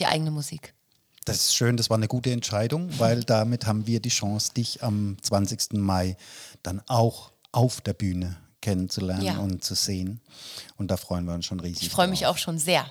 Die 0.00 0.06
eigene 0.06 0.30
Musik. 0.30 0.74
Das 1.26 1.36
ist 1.36 1.54
schön, 1.54 1.76
das 1.76 1.90
war 1.90 1.96
eine 1.98 2.08
gute 2.08 2.32
Entscheidung, 2.32 2.88
weil 2.98 3.22
damit 3.22 3.66
haben 3.66 3.86
wir 3.86 4.00
die 4.00 4.08
Chance, 4.08 4.52
dich 4.54 4.82
am 4.82 5.16
20. 5.20 5.74
Mai 5.74 6.16
dann 6.62 6.82
auch 6.88 7.30
auf 7.52 7.80
der 7.82 7.92
Bühne 7.92 8.36
kennenzulernen 8.62 9.22
Ja. 9.22 9.38
und 9.38 9.62
zu 9.62 9.74
sehen. 9.74 10.20
Und 10.76 10.90
da 10.90 10.96
freuen 10.96 11.24
wir 11.26 11.34
uns 11.34 11.46
schon 11.46 11.60
riesig. 11.60 11.82
Ich 11.84 11.90
freue 11.90 12.08
mich 12.08 12.26
auch 12.26 12.38
schon 12.38 12.58
sehr. 12.58 12.90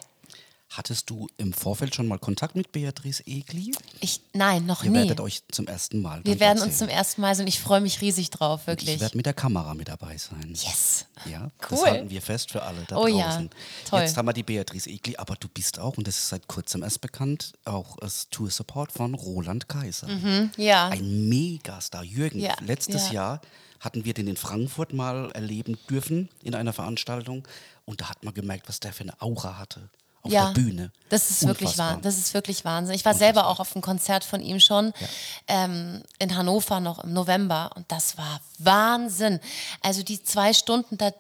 Hattest 0.72 1.10
du 1.10 1.28
im 1.38 1.52
Vorfeld 1.52 1.96
schon 1.96 2.08
mal 2.08 2.20
Kontakt 2.20 2.56
mit 2.56 2.72
Beatrice 2.72 3.26
Egli? 3.26 3.72
Ich, 4.02 4.22
nein, 4.34 4.68
noch 4.68 4.84
Ihr 4.84 4.92
nie. 4.92 4.98
werdet 4.98 5.20
euch 5.20 5.42
zum 5.52 5.66
ersten 5.66 6.00
Mal. 6.00 6.24
Wir 6.24 6.40
werden 6.40 6.58
dort 6.60 6.68
uns 6.70 6.78
zum 6.78 6.90
ersten 6.90 7.22
Mal 7.22 7.34
sehen. 7.34 7.48
Ich 7.48 7.60
freue 7.60 7.82
mich 7.82 8.02
riesig 8.02 8.30
drauf, 8.30 8.62
Ich 8.62 8.68
wirklich. 8.68 9.00
werde 9.00 9.18
mit 9.18 9.26
der 9.26 9.34
Kamera 9.34 9.74
mit 9.74 9.88
dabei 9.88 10.16
sein. 10.18 10.50
Yes. 10.50 11.06
Ja, 11.26 11.50
Cool. 11.64 11.70
das 11.72 11.86
halten 11.86 12.10
wir 12.12 12.22
fest 12.22 12.52
für 12.52 12.62
alle 12.62 12.84
da 12.88 12.98
Oh 12.98 13.08
ja, 13.08 13.26
draußen. 13.30 13.50
toll. 13.90 14.02
Jetzt 14.02 14.16
haben 14.16 14.28
wir 14.28 14.34
die 14.34 14.44
Beatrice 14.44 14.88
Egli, 14.92 15.16
aber 15.18 15.36
du 15.40 15.48
bist 15.48 15.80
auch, 15.80 15.98
und 15.98 16.06
das 16.08 16.18
ist 16.20 16.30
seit 16.30 16.48
kurzem 16.48 16.84
erst 16.84 17.02
bekannt, 17.02 17.54
auch 17.66 17.98
als 17.98 18.30
Tour-Support 18.30 18.92
von 18.92 19.16
Roland 19.16 19.68
Kaiser. 19.70 20.08
Ja. 20.56 20.90
Ein 20.90 21.28
Megastar. 21.30 22.04
Jürgen, 22.04 22.40
Ja, 22.40 22.54
letztes 22.62 23.08
ja. 23.08 23.14
Jahr 23.14 23.42
hatten 23.80 24.06
wir 24.06 24.14
den 24.14 24.28
in 24.28 24.38
Frankfurt 24.38 24.94
mal 24.94 25.32
erleben 25.32 25.80
dürfen 25.90 26.30
in 26.44 26.54
einer 26.54 26.74
Veranstaltung 26.74 27.48
und 27.86 28.02
da 28.02 28.10
hat 28.10 28.24
man 28.24 28.36
gemerkt, 28.36 28.70
was 28.70 28.80
der 28.80 28.94
für 28.94 29.02
eine 29.04 29.20
Aura 29.20 29.58
hatte 29.58 29.90
auf 30.22 30.32
ja, 30.32 30.52
der 30.52 30.62
Bühne. 30.62 30.92
Das 31.10 31.30
ist 31.30 31.48
wirklich 31.48 31.70
Unfassbar. 31.70 31.96
wahr. 31.96 32.02
Das 32.02 32.18
ist 32.18 32.34
wirklich 32.34 32.66
Wahnsinn. 32.66 32.96
Ich 32.96 33.06
war 33.06 33.14
selber 33.14 33.48
auch 33.48 33.60
auf 33.60 33.76
einem 33.76 33.82
Konzert 33.82 34.24
von 34.24 34.42
ihm 34.42 34.60
schon 34.60 34.94
ähm, 35.48 36.04
in 36.20 36.36
Hannover 36.36 36.80
noch 36.80 37.04
im 37.04 37.14
November 37.14 37.72
und 37.76 37.92
das 37.92 38.18
war 38.18 38.42
Wahnsinn. 38.58 39.40
Also 39.82 40.04
die 40.04 40.22
zwei 40.22 40.54
Stunden 40.54 40.98
da 40.98 41.12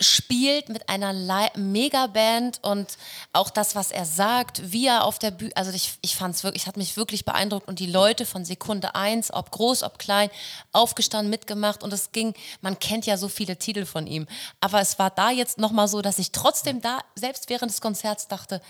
durchgespielt 0.00 0.68
mit 0.68 0.88
einer 0.88 1.12
Megaband 1.56 2.58
und 2.62 2.96
auch 3.32 3.50
das, 3.50 3.74
was 3.74 3.90
er 3.90 4.04
sagt, 4.04 4.72
wie 4.72 4.86
er 4.86 5.04
auf 5.04 5.18
der 5.18 5.30
Bühne, 5.30 5.52
also 5.54 5.70
ich, 5.72 5.98
ich 6.00 6.16
fand 6.16 6.34
es 6.34 6.42
wirklich, 6.42 6.66
hat 6.66 6.76
mich 6.76 6.96
wirklich 6.96 7.24
beeindruckt 7.24 7.68
und 7.68 7.78
die 7.78 7.86
Leute 7.86 8.24
von 8.26 8.44
Sekunde 8.44 8.94
eins, 8.94 9.32
ob 9.32 9.50
groß, 9.50 9.82
ob 9.82 9.98
klein, 9.98 10.30
aufgestanden, 10.72 11.30
mitgemacht 11.30 11.82
und 11.82 11.92
es 11.92 12.12
ging, 12.12 12.34
man 12.62 12.78
kennt 12.78 13.06
ja 13.06 13.16
so 13.16 13.28
viele 13.28 13.56
Titel 13.56 13.84
von 13.84 14.06
ihm, 14.06 14.26
aber 14.60 14.80
es 14.80 14.98
war 14.98 15.10
da 15.10 15.30
jetzt 15.30 15.58
nochmal 15.58 15.88
so, 15.88 16.00
dass 16.02 16.18
ich 16.18 16.32
trotzdem 16.32 16.80
da, 16.80 17.00
selbst 17.14 17.48
während 17.48 17.70
des 17.70 17.80
Konzerts 17.80 18.28
dachte, 18.28 18.60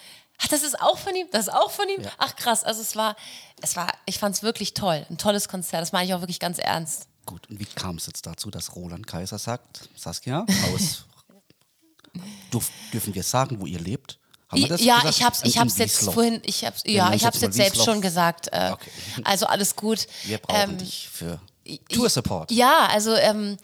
Ach, 0.43 0.49
das 0.49 0.63
ist 0.63 0.81
auch 0.81 0.97
von 0.97 1.15
ihm, 1.15 1.27
das 1.33 1.49
ist 1.49 1.53
auch 1.53 1.71
von 1.71 1.87
ihm. 1.91 2.01
Ach 2.17 2.35
krass, 2.35 2.65
also 2.65 2.81
es 2.81 2.97
war, 2.97 3.15
es 3.61 3.77
war, 3.77 3.93
ich 4.07 4.19
fand 4.19 4.35
es 4.35 4.43
wirklich 4.43 4.73
toll, 4.73 5.05
ein 5.11 5.19
tolles 5.19 5.49
Konzert. 5.49 5.83
Das 5.83 5.93
meine 5.93 6.07
ich 6.07 6.15
auch 6.15 6.23
wirklich 6.23 6.41
ganz 6.41 6.57
ernst. 6.57 7.09
Gut, 7.27 7.47
und 7.51 7.61
wie 7.61 7.67
kam 7.67 7.97
es 7.97 8.07
jetzt 8.07 8.27
dazu, 8.27 8.51
dass 8.51 8.75
Roland 8.75 9.07
Kaiser 9.07 9.39
sagt, 9.39 9.91
Saskia, 9.95 10.47
aus, 10.75 11.05
Durf, 12.51 12.71
dürfen 12.93 13.15
wir 13.15 13.23
sagen, 13.23 13.61
wo 13.61 13.67
ihr 13.67 13.81
lebt? 13.81 14.19
Ja, 14.53 14.67
gesagt? 14.67 15.11
ich 15.17 15.23
hab's, 15.25 15.41
ich 15.45 15.59
hab's 15.59 15.79
jetzt 15.79 16.01
Wiesloch. 16.01 16.15
vorhin, 16.15 16.43
ich 16.45 16.65
hab's, 16.65 16.83
ja, 16.85 17.13
ich 17.13 17.25
hab's 17.25 17.41
jetzt 17.41 17.57
jetzt 17.57 17.75
selbst 17.77 17.85
schon 17.85 18.01
gesagt. 18.01 18.49
Äh, 18.53 18.71
Okay. 18.73 18.91
Also 19.23 19.47
alles 19.47 19.77
gut. 19.77 20.07
Wir 20.25 20.39
brauchen 20.39 20.71
Ähm, 20.73 20.79
dich 20.79 21.09
für 21.13 21.41
Tour-Support. 21.89 22.51
Ja, 22.51 22.89
also 22.91 23.15
ähm, 23.15 23.57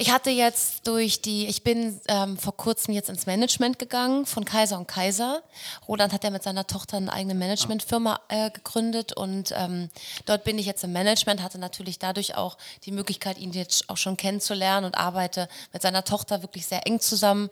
ich 0.00 0.10
hatte 0.10 0.30
jetzt 0.30 0.86
durch 0.86 1.20
die, 1.20 1.46
ich 1.46 1.62
bin 1.62 2.00
ähm, 2.08 2.38
vor 2.38 2.56
kurzem 2.56 2.94
jetzt 2.94 3.10
ins 3.10 3.26
Management 3.26 3.78
gegangen 3.78 4.24
von 4.24 4.46
Kaiser 4.46 4.78
und 4.78 4.88
Kaiser. 4.88 5.42
Roland 5.86 6.14
hat 6.14 6.24
ja 6.24 6.30
mit 6.30 6.42
seiner 6.42 6.66
Tochter 6.66 6.96
eine 6.96 7.12
eigene 7.12 7.34
Managementfirma 7.34 8.18
äh, 8.28 8.50
gegründet 8.50 9.12
und 9.12 9.52
ähm, 9.54 9.90
dort 10.24 10.44
bin 10.44 10.58
ich 10.58 10.64
jetzt 10.64 10.84
im 10.84 10.92
Management, 10.92 11.42
hatte 11.42 11.58
natürlich 11.58 11.98
dadurch 11.98 12.34
auch 12.34 12.56
die 12.86 12.92
Möglichkeit, 12.92 13.36
ihn 13.36 13.52
jetzt 13.52 13.90
auch 13.90 13.98
schon 13.98 14.16
kennenzulernen 14.16 14.86
und 14.86 14.96
arbeite 14.96 15.50
mit 15.70 15.82
seiner 15.82 16.02
Tochter 16.02 16.40
wirklich 16.40 16.66
sehr 16.66 16.86
eng 16.86 17.00
zusammen. 17.00 17.50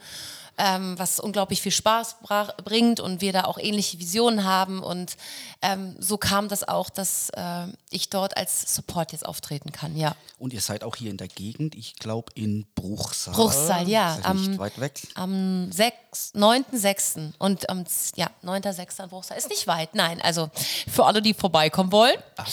Ähm, 0.61 0.99
was 0.99 1.21
unglaublich 1.21 1.63
viel 1.63 1.71
Spaß 1.71 2.17
brach, 2.21 2.57
bringt 2.57 2.99
und 2.99 3.21
wir 3.21 3.33
da 3.33 3.45
auch 3.45 3.59
ähnliche 3.59 4.01
Visionen 4.01 4.43
haben. 4.45 4.83
Und 4.83 5.17
ähm, 5.63 5.95
so 6.01 6.19
kam 6.19 6.49
das 6.49 6.67
auch, 6.67 6.91
dass 6.91 7.31
äh, 7.31 7.67
ich 7.91 8.11
dort 8.11 8.37
als 8.37 8.75
Support 8.75 9.13
jetzt 9.13 9.25
auftreten 9.25 9.71
kann, 9.71 9.97
ja. 9.97 10.17
Und 10.39 10.53
ihr 10.53 10.61
seid 10.61 10.83
auch 10.83 10.97
hier 10.97 11.11
in 11.13 11.17
der 11.17 11.29
Gegend, 11.29 11.77
ich 11.77 11.95
glaube 11.97 12.33
in 12.35 12.67
Bruchsal. 12.75 13.35
Bruchsal, 13.35 13.89
ja, 13.89 14.17
Ist 14.17 14.25
ja 14.25 14.35
nicht 14.35 14.49
am- 14.51 14.59
weit 14.59 14.81
weg. 14.81 15.01
am 15.15 15.71
6., 15.71 16.33
9.6. 16.35 17.33
und 17.39 17.71
am 17.71 17.85
ja, 18.17 18.29
9.6. 18.43 19.05
in 19.05 19.09
Bruchsal. 19.11 19.39
Ist 19.39 19.49
nicht 19.51 19.67
weit, 19.69 19.95
nein. 19.95 20.21
Also 20.23 20.51
für 20.91 21.05
alle, 21.07 21.23
die 21.23 21.35
vorbeikommen 21.35 21.93
wollen. 21.93 22.17
Aber 22.37 22.49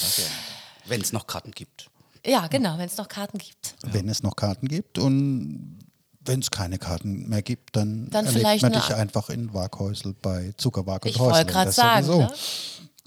wenn 0.86 1.02
es 1.02 1.12
noch 1.12 1.26
Karten 1.26 1.52
gibt. 1.52 1.90
Ja, 2.26 2.48
genau, 2.48 2.78
wenn 2.78 2.86
es 2.88 2.98
noch 2.98 3.08
Karten 3.08 3.38
gibt. 3.40 3.76
Wenn 3.82 4.10
es 4.10 4.22
noch 4.24 4.36
Karten 4.36 4.68
gibt 4.68 4.98
und 5.00 5.80
wenn 6.26 6.40
es 6.40 6.52
keine 6.52 6.78
Karten 6.78 7.30
mehr 7.30 7.42
gibt, 7.42 7.76
dann, 7.76 8.10
Dann 8.10 8.26
erlebt 8.26 8.42
vielleicht 8.42 8.62
man 8.64 8.74
dich 8.74 8.94
einfach 8.94 9.30
in 9.30 9.54
Waghäusel 9.54 10.16
bei 10.22 10.54
Zuckerwag 10.58 11.06
und 11.06 11.12
Ich 11.12 11.20
wollte 11.20 11.46
gerade 11.46 11.72
sagen, 11.72 12.08
ne? 12.08 12.32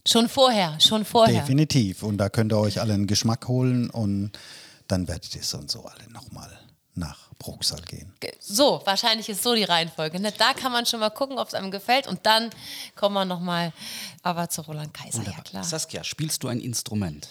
Schon 0.07 0.29
vorher, 0.29 0.79
schon 0.81 1.05
vorher. 1.05 1.41
Definitiv. 1.41 2.03
Und 2.03 2.17
da 2.17 2.31
könnt 2.31 2.53
ihr 2.53 2.59
euch 2.59 2.81
alle 2.81 2.95
einen 2.95 3.07
Geschmack 3.07 3.47
holen 3.47 3.91
und 3.91 4.33
dann 4.87 5.07
werdet 5.07 5.35
ihr 5.35 5.43
so 5.43 5.59
und 5.59 5.71
so 5.71 5.85
alle 5.85 6.11
nochmal 6.11 6.51
nach 6.95 7.29
Bruchsal 7.39 7.83
gehen. 7.83 8.13
So, 8.41 8.81
wahrscheinlich 8.85 9.29
ist 9.29 9.43
so 9.43 9.55
die 9.55 9.65
Reihenfolge. 9.65 10.19
Ne? 10.19 10.33
Da 10.37 10.55
kann 10.55 10.73
man 10.73 10.87
schon 10.87 11.01
mal 11.01 11.11
gucken, 11.11 11.39
ob 11.39 11.49
es 11.49 11.55
einem 11.55 11.71
gefällt 11.71 12.07
und 12.07 12.25
dann 12.27 12.51
kommen 12.97 13.15
wir 13.15 13.25
nochmal 13.25 13.73
aber 14.23 14.49
zu 14.49 14.63
Roland 14.63 14.93
Kaiser, 14.95 15.23
ja 15.23 15.41
klar. 15.43 15.63
Saskia, 15.63 16.03
spielst 16.05 16.43
du 16.43 16.49
ein 16.49 16.61
Instrument? 16.61 17.29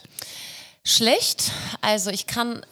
Schlecht. 0.88 1.52
Also 1.82 2.10
ich 2.12 2.28
kann 2.28 2.66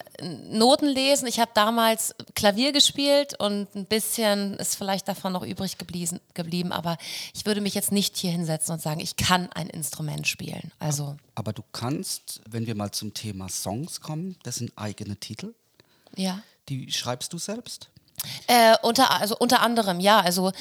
Noten 0.49 0.87
lesen. 0.87 1.27
Ich 1.27 1.41
habe 1.41 1.51
damals 1.53 2.15
Klavier 2.33 2.71
gespielt 2.71 3.37
und 3.37 3.75
ein 3.75 3.85
bisschen 3.85 4.53
ist 4.53 4.77
vielleicht 4.77 5.09
davon 5.09 5.33
noch 5.33 5.43
übrig 5.45 5.77
geblieben, 5.77 6.21
geblieben. 6.33 6.71
Aber 6.71 6.97
ich 7.33 7.45
würde 7.45 7.59
mich 7.59 7.73
jetzt 7.73 7.91
nicht 7.91 8.15
hier 8.15 8.31
hinsetzen 8.31 8.73
und 8.73 8.81
sagen, 8.81 9.01
ich 9.01 9.17
kann 9.17 9.51
ein 9.51 9.67
Instrument 9.67 10.27
spielen. 10.29 10.71
Also 10.79 11.17
Aber 11.35 11.51
du 11.51 11.61
kannst, 11.73 12.39
wenn 12.49 12.65
wir 12.67 12.75
mal 12.75 12.91
zum 12.91 13.13
Thema 13.13 13.49
Songs 13.49 13.99
kommen, 13.99 14.37
das 14.43 14.55
sind 14.55 14.71
eigene 14.77 15.17
Titel. 15.17 15.53
ja. 16.15 16.41
Die 16.67 16.91
schreibst 16.91 17.31
du 17.31 17.37
selbst? 17.37 17.89
Äh, 18.47 18.75
unter, 18.81 19.11
also 19.11 19.35
unter 19.37 19.61
anderem, 19.61 19.99
ja. 19.99 20.19
Also 20.19 20.51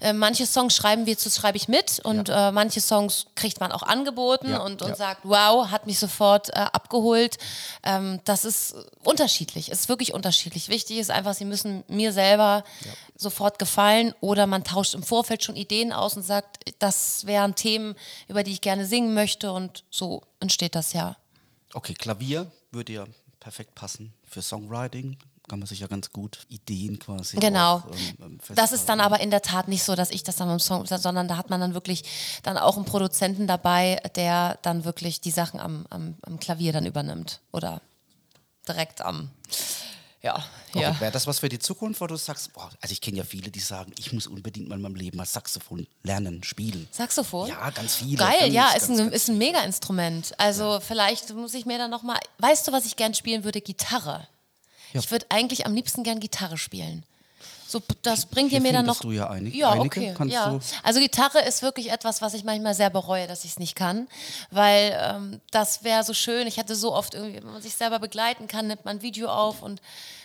äh, 0.00 0.12
manche 0.12 0.46
Songs 0.46 0.74
schreiben 0.74 1.06
wir, 1.06 1.16
zu 1.18 1.30
schreibe 1.30 1.56
ich 1.56 1.68
mit 1.68 2.00
und 2.00 2.28
äh, 2.28 2.52
manche 2.52 2.80
Songs 2.80 3.26
kriegt 3.34 3.60
man 3.60 3.72
auch 3.72 3.82
angeboten 3.82 4.50
Ja, 4.50 4.58
und, 4.58 4.82
und 4.82 4.90
ja. 4.90 4.96
sagt, 4.96 5.20
wow, 5.24 5.70
hat 5.70 5.86
mich 5.86 5.98
sofort 5.98 6.50
äh, 6.50 6.52
abgeholt. 6.52 7.38
Ähm, 7.82 8.20
das 8.24 8.44
ist 8.44 8.74
unterschiedlich, 9.02 9.70
ist 9.70 9.88
wirklich 9.88 10.14
unterschiedlich. 10.14 10.68
Wichtig 10.68 10.98
ist 10.98 11.10
einfach, 11.10 11.34
sie 11.34 11.44
müssen 11.44 11.84
mir 11.88 12.12
selber 12.12 12.64
sofort 13.16 13.58
gefallen 13.58 14.14
oder 14.20 14.46
man 14.46 14.64
tauscht 14.64 14.94
im 14.94 15.02
Vorfeld 15.02 15.44
schon 15.44 15.56
Ideen 15.56 15.92
aus 15.92 16.16
und 16.16 16.22
sagt, 16.22 16.58
das 16.78 17.26
wären 17.26 17.54
Themen, 17.54 17.94
über 18.28 18.42
die 18.42 18.52
ich 18.52 18.60
gerne 18.60 18.86
singen 18.86 19.14
möchte 19.14 19.52
und 19.52 19.84
so 19.90 20.22
entsteht 20.40 20.74
das 20.74 20.92
ja. 20.92 21.16
Okay, 21.72 21.94
Klavier 21.94 22.50
würde 22.70 22.92
ja 22.92 23.04
perfekt 23.40 23.74
passen 23.74 24.12
für 24.24 24.42
Songwriting. 24.42 25.16
Kann 25.48 25.58
man 25.58 25.66
sich 25.68 25.80
ja 25.80 25.86
ganz 25.86 26.10
gut 26.10 26.46
Ideen 26.48 26.98
quasi. 26.98 27.36
Genau. 27.36 27.76
Auch, 27.76 27.90
ähm, 28.20 28.38
ähm, 28.48 28.54
Das 28.54 28.72
ist 28.72 28.88
dann 28.88 29.00
aber 29.00 29.20
in 29.20 29.30
der 29.30 29.42
Tat 29.42 29.68
nicht 29.68 29.82
so, 29.82 29.94
dass 29.94 30.10
ich 30.10 30.22
das 30.22 30.36
dann 30.36 30.48
beim 30.48 30.60
Song, 30.60 30.86
sondern 30.86 31.28
da 31.28 31.36
hat 31.36 31.50
man 31.50 31.60
dann 31.60 31.74
wirklich 31.74 32.04
dann 32.42 32.56
auch 32.56 32.76
einen 32.76 32.86
Produzenten 32.86 33.46
dabei, 33.46 34.00
der 34.16 34.58
dann 34.62 34.84
wirklich 34.84 35.20
die 35.20 35.30
Sachen 35.30 35.60
am, 35.60 35.86
am, 35.90 36.14
am 36.22 36.40
Klavier 36.40 36.72
dann 36.72 36.86
übernimmt 36.86 37.40
oder 37.52 37.82
direkt 38.66 39.02
am, 39.02 39.30
ja, 40.24 40.42
ja. 40.72 40.98
Wäre 41.00 41.12
das 41.12 41.26
was 41.26 41.40
für 41.40 41.50
die 41.50 41.58
Zukunft, 41.58 42.00
wo 42.00 42.06
du 42.06 42.16
sagst, 42.16 42.54
boah, 42.54 42.70
also 42.80 42.92
ich 42.92 43.02
kenne 43.02 43.18
ja 43.18 43.24
viele, 43.24 43.50
die 43.50 43.60
sagen, 43.60 43.92
ich 43.98 44.10
muss 44.14 44.26
unbedingt 44.26 44.70
mal 44.70 44.76
in 44.76 44.80
meinem 44.80 44.94
Leben 44.94 45.18
mal 45.18 45.26
Saxophon 45.26 45.86
lernen, 46.02 46.42
spielen. 46.42 46.88
Saxophon? 46.90 47.50
Ja, 47.50 47.68
ganz 47.68 47.96
viele. 47.96 48.16
Geil, 48.16 48.50
ja, 48.50 48.70
ganz, 48.70 48.84
ist 48.84 48.88
ein, 48.88 48.96
ganz 48.96 49.14
ist 49.14 49.28
ein 49.28 49.36
Mega-Instrument. 49.36 50.32
Also 50.38 50.80
vielleicht 50.80 51.34
muss 51.34 51.52
ich 51.52 51.66
mir 51.66 51.76
dann 51.76 51.90
nochmal, 51.90 52.18
weißt 52.38 52.66
du, 52.66 52.72
was 52.72 52.86
ich 52.86 52.96
gern 52.96 53.12
spielen 53.12 53.44
würde? 53.44 53.60
Gitarre. 53.60 54.26
Ich 54.94 55.10
würde 55.10 55.26
eigentlich 55.28 55.66
am 55.66 55.74
liebsten 55.74 56.02
gern 56.04 56.20
Gitarre 56.20 56.56
spielen. 56.58 57.04
So, 57.66 57.82
das 58.02 58.26
bringt 58.26 58.50
Hier 58.50 58.58
ihr 58.58 58.62
mir 58.62 58.72
dann 58.72 58.86
noch. 58.86 59.00
du 59.00 59.10
ja 59.10 59.28
einig- 59.30 59.54
ja, 59.54 59.70
einige. 59.70 59.86
okay. 60.00 60.14
Kannst 60.16 60.34
ja. 60.34 60.50
du- 60.50 60.60
Also 60.84 61.00
Gitarre 61.00 61.40
ist 61.40 61.62
wirklich 61.62 61.90
etwas, 61.90 62.22
was 62.22 62.34
ich 62.34 62.44
manchmal 62.44 62.74
sehr 62.74 62.90
bereue, 62.90 63.26
dass 63.26 63.44
ich 63.44 63.52
es 63.52 63.58
nicht 63.58 63.74
kann, 63.74 64.06
weil 64.52 64.96
ähm, 65.00 65.40
das 65.50 65.82
wäre 65.82 66.04
so 66.04 66.14
schön. 66.14 66.46
Ich 66.46 66.56
hätte 66.58 66.76
so 66.76 66.94
oft 66.94 67.14
irgendwie, 67.14 67.36
wenn 67.36 67.52
man 67.52 67.62
sich 67.62 67.74
selber 67.74 67.98
begleiten 67.98 68.46
kann, 68.46 68.68
nimmt 68.68 68.84
man 68.84 68.98
ein 68.98 69.02
Video 69.02 69.28
auf 69.28 69.62
und 69.62 69.80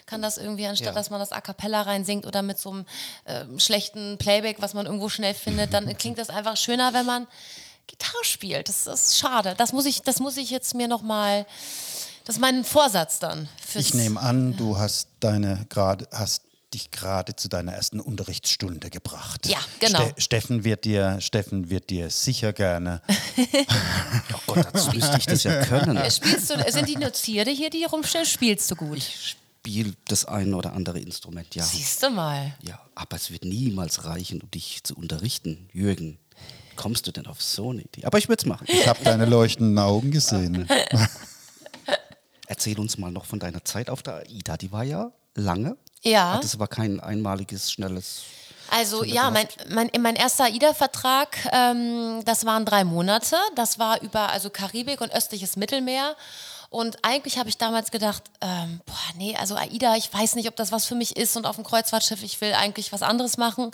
kann 0.05 0.21
das 0.21 0.37
irgendwie, 0.37 0.67
anstatt 0.67 0.87
Ja. 0.87 0.93
dass 0.93 1.09
man 1.09 1.19
das 1.19 1.31
a 1.31 1.41
cappella 1.41 1.81
reinsingt 1.83 2.27
oder 2.27 2.41
mit 2.43 2.59
so 2.59 2.71
einem 2.71 2.85
ähm, 3.25 3.59
schlechten 3.59 4.17
Playback, 4.19 4.57
was 4.61 4.73
man 4.75 4.85
irgendwo 4.85 5.09
schnell 5.09 5.33
findet, 5.33 5.73
dann 5.73 5.97
klingt 5.97 6.19
das 6.19 6.29
einfach 6.29 6.57
schöner, 6.57 6.93
wenn 6.93 7.05
man 7.05 7.25
Gitarre 7.87 8.23
spielt. 8.23 8.69
Das 8.69 8.85
ist 8.85 9.17
schade. 9.17 9.55
Das 9.57 9.73
muss 9.73 9.85
ich, 9.85 10.03
das 10.03 10.19
muss 10.19 10.37
ich 10.37 10.51
jetzt 10.51 10.75
mir 10.75 10.87
noch 10.87 11.01
mal. 11.01 11.47
Das 12.29 12.35
ist 12.35 12.41
mein 12.41 12.63
Vorsatz 12.63 13.17
dann. 13.17 13.49
fürs- 13.59 13.85
Ich 13.87 13.93
nehme 13.95 14.19
an, 14.19 14.55
du 14.55 14.77
hast 14.77 15.07
deine 15.19 15.65
gerade 15.67 16.07
hast 16.11 16.43
dich 16.75 16.91
gerade 16.91 17.35
zu 17.35 17.47
deiner 17.49 17.73
ersten 17.73 17.99
Unterrichtsstunde 17.99 18.91
gebracht. 18.91 19.47
Ja, 19.47 19.57
genau. 19.79 20.11
Steffen 20.15 20.63
wird 20.63 20.85
dir 20.85 21.19
Steffen 21.21 21.71
wird 21.71 21.89
dir 21.89 22.11
sicher 22.11 22.53
gerne 22.53 23.01
Oh 24.35 24.37
Gott, 24.45 24.67
dazu 24.71 24.91
müsste 24.91 25.17
ich 25.17 25.25
das 25.25 25.41
ja 25.43 25.65
können. 25.65 25.97
Spielst 26.11 26.51
du, 26.51 26.71
sind 26.71 26.87
die 26.87 26.97
Notiere 26.97 27.49
hier, 27.49 27.71
die 27.71 27.79
hier 27.79 27.89
rumstehen? 27.89 28.27
Spielst 28.27 28.69
du 28.69 28.75
gut? 28.75 28.99
Ich 28.99 29.35
spiele 29.63 29.93
das 30.07 30.25
ein 30.25 30.53
oder 30.53 30.73
andere 30.73 30.99
Instrument, 30.99 31.55
ja. 31.55 31.63
Siehst 31.63 32.03
du 32.03 32.11
mal. 32.11 32.53
Ja, 32.61 32.79
aber 32.93 33.15
es 33.15 33.31
wird 33.31 33.43
niemals 33.43 34.05
reichen, 34.05 34.39
um 34.43 34.51
dich 34.51 34.83
zu 34.83 34.93
unterrichten. 34.95 35.67
Jürgen, 35.73 36.19
kommst 36.75 37.07
du 37.07 37.11
denn 37.11 37.25
auf 37.25 37.41
so 37.41 37.71
eine 37.71 37.81
Idee? 37.81 38.05
Aber 38.05 38.19
ich 38.19 38.29
würde 38.29 38.41
es 38.41 38.45
machen. 38.45 38.67
Ich 38.69 38.87
habe 38.87 39.03
deine 39.03 39.25
leuchtenden 39.25 39.79
Augen 39.79 40.11
gesehen. 40.11 40.69
Erzähl 42.49 42.79
uns 42.79 42.97
mal 42.97 43.11
noch 43.11 43.25
von 43.25 43.37
deiner 43.37 43.63
Zeit 43.63 43.91
auf 43.91 44.01
der 44.01 44.23
AIDA. 44.27 44.57
Die 44.57 44.71
war 44.71 44.83
ja 44.83 45.11
lange. 45.35 45.77
Ja. 46.01 46.39
Das 46.41 46.57
war 46.57 46.67
kein 46.67 46.99
einmaliges, 46.99 47.71
schnelles. 47.71 48.23
Also 48.71 49.03
ja, 49.03 49.29
mein, 49.29 49.47
mein, 49.69 49.91
mein 49.99 50.15
erster 50.15 50.45
AIDA-Vertrag, 50.45 51.37
ähm, 51.51 52.23
das 52.25 52.45
waren 52.45 52.65
drei 52.65 52.85
Monate. 52.85 53.35
Das 53.53 53.77
war 53.77 54.01
über 54.01 54.31
also 54.31 54.49
Karibik 54.49 54.99
und 54.99 55.13
östliches 55.13 55.57
Mittelmeer. 55.57 56.15
Und 56.71 56.97
eigentlich 57.03 57.37
habe 57.37 57.49
ich 57.49 57.59
damals 57.59 57.91
gedacht, 57.91 58.23
ähm, 58.41 58.81
boah, 58.87 58.95
nee, 59.15 59.35
also 59.35 59.55
AIDA, 59.55 59.95
ich 59.95 60.11
weiß 60.11 60.33
nicht, 60.33 60.47
ob 60.47 60.55
das 60.55 60.71
was 60.71 60.85
für 60.85 60.95
mich 60.95 61.17
ist 61.17 61.37
und 61.37 61.45
auf 61.45 61.55
dem 61.55 61.63
Kreuzfahrtschiff, 61.63 62.23
ich 62.23 62.41
will 62.41 62.53
eigentlich 62.53 62.91
was 62.91 63.03
anderes 63.03 63.37
machen. 63.37 63.69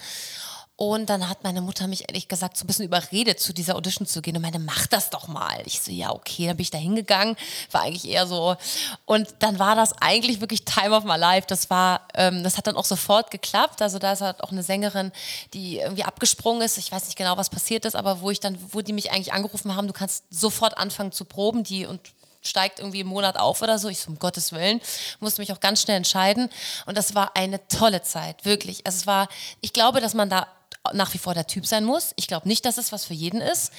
Und 0.78 1.10
dann 1.10 1.30
hat 1.30 1.44
meine 1.44 1.62
Mutter 1.62 1.88
mich 1.88 2.10
ehrlich 2.10 2.28
gesagt 2.28 2.58
so 2.58 2.66
ein 2.66 2.68
bisschen 2.68 2.84
überredet, 2.84 3.40
zu 3.40 3.54
dieser 3.54 3.76
Audition 3.76 4.06
zu 4.06 4.22
gehen 4.22 4.36
und 4.36 4.42
meinte, 4.42 4.60
mach 4.60 4.88
das 4.88 5.10
doch 5.10 5.30
mal. 5.30 5.62
Ich 5.66 5.80
so, 5.82 5.90
ja, 5.90 6.12
okay, 6.12 6.48
dann 6.48 6.58
bin 6.58 6.64
ich 6.64 6.72
da 6.72 6.78
hingegangen, 6.78 7.38
war 7.72 7.84
eigentlich 7.84 8.10
eher 8.10 8.28
so. 8.28 8.58
Und 9.06 9.28
dann 9.40 9.58
war 9.58 9.76
das 9.76 9.94
eigentlich 10.02 10.42
wirklich 10.42 10.66
Time 10.66 10.94
of 10.94 11.06
my 11.06 11.16
life. 11.16 11.48
Das 11.48 11.70
war, 11.70 12.02
ähm, 12.14 12.44
das 12.44 12.58
hat 12.58 12.68
dann 12.68 12.76
auch 12.76 12.84
sofort 12.84 13.32
geklappt. 13.32 13.82
Also 13.82 14.00
da 14.00 14.12
ist 14.12 14.22
halt 14.22 14.44
auch 14.44 14.52
eine 14.52 14.64
Sängerin, 14.64 15.14
die 15.54 15.78
irgendwie 15.78 16.04
abgesprungen 16.04 16.62
ist. 16.62 16.78
Ich 16.78 16.92
weiß 16.92 17.06
nicht 17.06 17.18
genau, 17.18 17.38
was 17.38 17.50
passiert 17.50 17.86
ist, 17.86 17.96
aber 17.96 18.20
wo 18.20 18.30
ich 18.30 18.42
dann, 18.42 18.58
wo 18.72 18.82
die 18.82 18.94
mich 18.94 19.12
eigentlich 19.12 19.32
angerufen 19.32 19.78
haben, 19.78 19.88
du 19.88 19.94
kannst 19.94 20.26
sofort 20.30 20.78
anfangen 20.78 21.14
zu 21.14 21.24
proben, 21.24 21.64
die 21.64 21.86
und 21.86 22.02
steigt 22.42 22.80
irgendwie 22.80 23.00
im 23.00 23.08
Monat 23.08 23.38
auf 23.38 23.62
oder 23.62 23.80
so. 23.80 23.88
Ich 23.90 24.00
so, 24.00 24.12
um 24.12 24.20
Gottes 24.20 24.52
Willen, 24.52 24.82
musste 25.20 25.42
mich 25.42 25.52
auch 25.52 25.60
ganz 25.60 25.82
schnell 25.82 25.98
entscheiden. 25.98 26.50
Und 26.86 26.98
das 26.98 27.16
war 27.16 27.36
eine 27.36 27.66
tolle 27.68 28.02
Zeit, 28.02 28.46
wirklich. 28.46 28.86
Also 28.86 28.98
es 28.98 29.08
war, 29.08 29.28
ich 29.62 29.74
glaube, 29.74 30.02
dass 30.02 30.14
man 30.14 30.30
da 30.30 30.48
nach 30.94 31.14
wie 31.14 31.18
vor 31.18 31.34
der 31.34 31.48
Typ 31.48 31.66
sein 31.66 31.86
muss. 31.86 32.14
Ich 32.16 32.28
glaube 32.28 32.48
nicht, 32.48 32.66
dass 32.66 32.78
es 32.78 32.92
was 32.92 33.06
für 33.06 33.14
jeden 33.14 33.42
ist, 33.42 33.72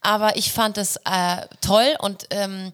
aber 0.00 0.36
ich 0.36 0.52
fand 0.52 0.78
es 0.78 0.96
äh, 1.04 1.46
toll 1.60 1.96
und 2.00 2.26
ähm, 2.30 2.72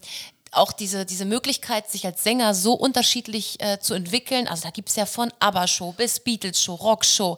auch 0.52 0.72
diese, 0.72 1.04
diese 1.04 1.24
Möglichkeit, 1.24 1.90
sich 1.90 2.06
als 2.06 2.22
Sänger 2.22 2.54
so 2.54 2.72
unterschiedlich 2.74 3.60
äh, 3.60 3.78
zu 3.78 3.94
entwickeln. 3.94 4.48
Also 4.48 4.62
da 4.62 4.70
gibt 4.70 4.88
es 4.88 4.96
ja 4.96 5.06
von 5.06 5.32
ABBA-Show 5.40 5.92
bis 5.92 6.20
Beatles-Show, 6.20 6.74
Rock-Show, 6.74 7.36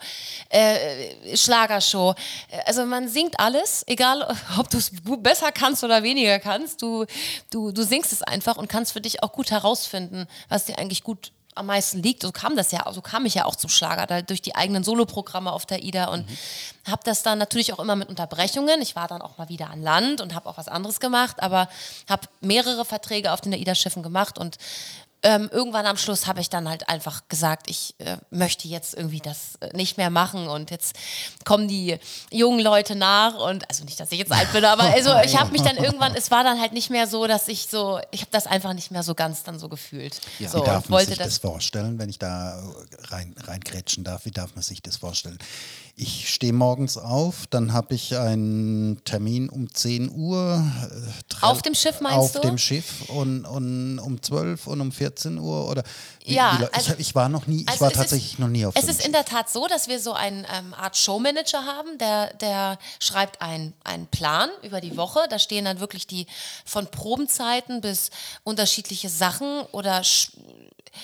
äh, 0.48 1.36
Schlagershow. 1.36 2.14
Also 2.66 2.84
man 2.86 3.08
singt 3.08 3.38
alles, 3.38 3.84
egal 3.86 4.22
ob 4.58 4.70
du 4.70 4.78
es 4.78 4.92
besser 5.18 5.52
kannst 5.52 5.84
oder 5.84 6.02
weniger 6.02 6.38
kannst. 6.38 6.82
Du, 6.82 7.04
du, 7.50 7.72
du 7.72 7.82
singst 7.82 8.12
es 8.12 8.22
einfach 8.22 8.56
und 8.56 8.68
kannst 8.68 8.92
für 8.92 9.00
dich 9.00 9.22
auch 9.22 9.32
gut 9.32 9.50
herausfinden, 9.50 10.26
was 10.48 10.66
dir 10.66 10.78
eigentlich 10.78 11.02
gut 11.02 11.32
am 11.54 11.66
meisten 11.66 12.02
liegt. 12.02 12.22
So 12.22 12.32
kam 12.32 12.56
das 12.56 12.72
ja, 12.72 12.90
so 12.92 13.00
kam 13.00 13.26
ich 13.26 13.34
ja 13.34 13.44
auch 13.44 13.56
zum 13.56 13.70
Schlager, 13.70 14.06
da 14.06 14.22
durch 14.22 14.42
die 14.42 14.54
eigenen 14.54 14.84
Soloprogramme 14.84 15.52
auf 15.52 15.66
der 15.66 15.82
IDA 15.82 16.06
und 16.06 16.28
mhm. 16.28 16.36
habe 16.90 17.02
das 17.04 17.22
dann 17.22 17.38
natürlich 17.38 17.72
auch 17.72 17.78
immer 17.78 17.96
mit 17.96 18.08
Unterbrechungen. 18.08 18.80
Ich 18.82 18.96
war 18.96 19.08
dann 19.08 19.22
auch 19.22 19.38
mal 19.38 19.48
wieder 19.48 19.70
an 19.70 19.82
Land 19.82 20.20
und 20.20 20.34
habe 20.34 20.48
auch 20.48 20.56
was 20.56 20.68
anderes 20.68 21.00
gemacht, 21.00 21.42
aber 21.42 21.68
habe 22.08 22.28
mehrere 22.40 22.84
Verträge 22.84 23.32
auf 23.32 23.40
den 23.40 23.52
AIDA-Schiffen 23.52 24.02
gemacht 24.02 24.38
und 24.38 24.56
ähm, 25.22 25.50
irgendwann 25.52 25.86
am 25.86 25.98
Schluss 25.98 26.26
habe 26.26 26.40
ich 26.40 26.48
dann 26.48 26.68
halt 26.68 26.88
einfach 26.88 27.22
gesagt, 27.28 27.68
ich 27.68 27.94
äh, 27.98 28.16
möchte 28.30 28.68
jetzt 28.68 28.94
irgendwie 28.94 29.20
das 29.20 29.56
äh, 29.60 29.76
nicht 29.76 29.98
mehr 29.98 30.08
machen 30.08 30.48
und 30.48 30.70
jetzt 30.70 30.94
kommen 31.44 31.68
die 31.68 31.98
jungen 32.30 32.60
Leute 32.60 32.96
nach 32.96 33.34
und 33.34 33.68
also 33.68 33.84
nicht, 33.84 34.00
dass 34.00 34.12
ich 34.12 34.18
jetzt 34.18 34.32
alt 34.32 34.50
bin, 34.52 34.64
aber 34.64 34.84
also 34.94 35.10
ich 35.22 35.38
habe 35.38 35.52
mich 35.52 35.60
dann 35.60 35.76
irgendwann, 35.76 36.14
es 36.14 36.30
war 36.30 36.42
dann 36.42 36.58
halt 36.58 36.72
nicht 36.72 36.88
mehr 36.88 37.06
so, 37.06 37.26
dass 37.26 37.48
ich 37.48 37.66
so, 37.66 38.00
ich 38.10 38.22
habe 38.22 38.30
das 38.30 38.46
einfach 38.46 38.72
nicht 38.72 38.90
mehr 38.90 39.02
so 39.02 39.14
ganz 39.14 39.42
dann 39.42 39.58
so 39.58 39.68
gefühlt. 39.68 40.20
Ja. 40.38 40.48
So, 40.48 40.60
wie 40.60 40.64
darf 40.64 40.88
man 40.88 41.04
sich 41.04 41.18
das, 41.18 41.26
das, 41.26 41.38
vorstellen, 41.38 41.98
wenn 41.98 42.08
ich 42.08 42.18
da 42.18 42.62
rein 43.08 43.34
reingrätschen 43.44 44.04
darf? 44.04 44.24
Wie 44.24 44.30
darf 44.30 44.54
man 44.54 44.62
sich 44.62 44.80
das 44.80 44.96
vorstellen? 44.96 45.38
Ich 45.96 46.30
stehe 46.32 46.54
morgens 46.54 46.96
auf, 46.96 47.46
dann 47.50 47.74
habe 47.74 47.94
ich 47.94 48.16
einen 48.16 49.04
Termin 49.04 49.50
um 49.50 49.72
10 49.72 50.10
Uhr. 50.10 50.64
Äh, 50.90 51.44
auf 51.44 51.60
dem 51.60 51.74
Schiff 51.74 52.00
meinst 52.00 52.18
auf 52.18 52.32
du? 52.32 52.38
Auf 52.38 52.44
dem 52.46 52.58
Schiff 52.58 53.10
und, 53.10 53.44
und 53.44 53.98
um 53.98 54.22
12 54.22 54.66
und 54.66 54.80
um 54.80 54.92
14 54.92 55.09
Uhr 55.38 55.68
oder 55.68 55.82
wie, 56.24 56.34
ja, 56.34 56.58
wie, 56.58 56.66
also, 56.72 56.92
ich, 56.92 57.00
ich, 57.00 57.14
war 57.14 57.28
noch 57.28 57.46
nie, 57.46 57.62
ich 57.62 57.68
also 57.68 57.80
war 57.80 57.92
tatsächlich 57.92 58.34
ist, 58.34 58.38
noch 58.38 58.48
nie 58.48 58.66
auf 58.66 58.74
Es 58.76 58.84
ist 58.84 59.04
in 59.04 59.12
der 59.12 59.24
Tat 59.24 59.50
so, 59.50 59.66
dass 59.66 59.88
wir 59.88 60.00
so 60.00 60.12
eine 60.12 60.46
ähm, 60.52 60.74
Art 60.74 60.96
Showmanager 60.96 61.64
haben, 61.64 61.98
der, 61.98 62.34
der 62.34 62.78
schreibt 62.98 63.40
einen 63.40 63.74
Plan 64.10 64.50
über 64.62 64.80
die 64.80 64.96
Woche. 64.96 65.20
Da 65.30 65.38
stehen 65.38 65.64
dann 65.64 65.80
wirklich 65.80 66.06
die 66.06 66.26
von 66.64 66.86
Probenzeiten 66.86 67.80
bis 67.80 68.10
unterschiedliche 68.44 69.08
Sachen 69.08 69.62
oder 69.72 70.02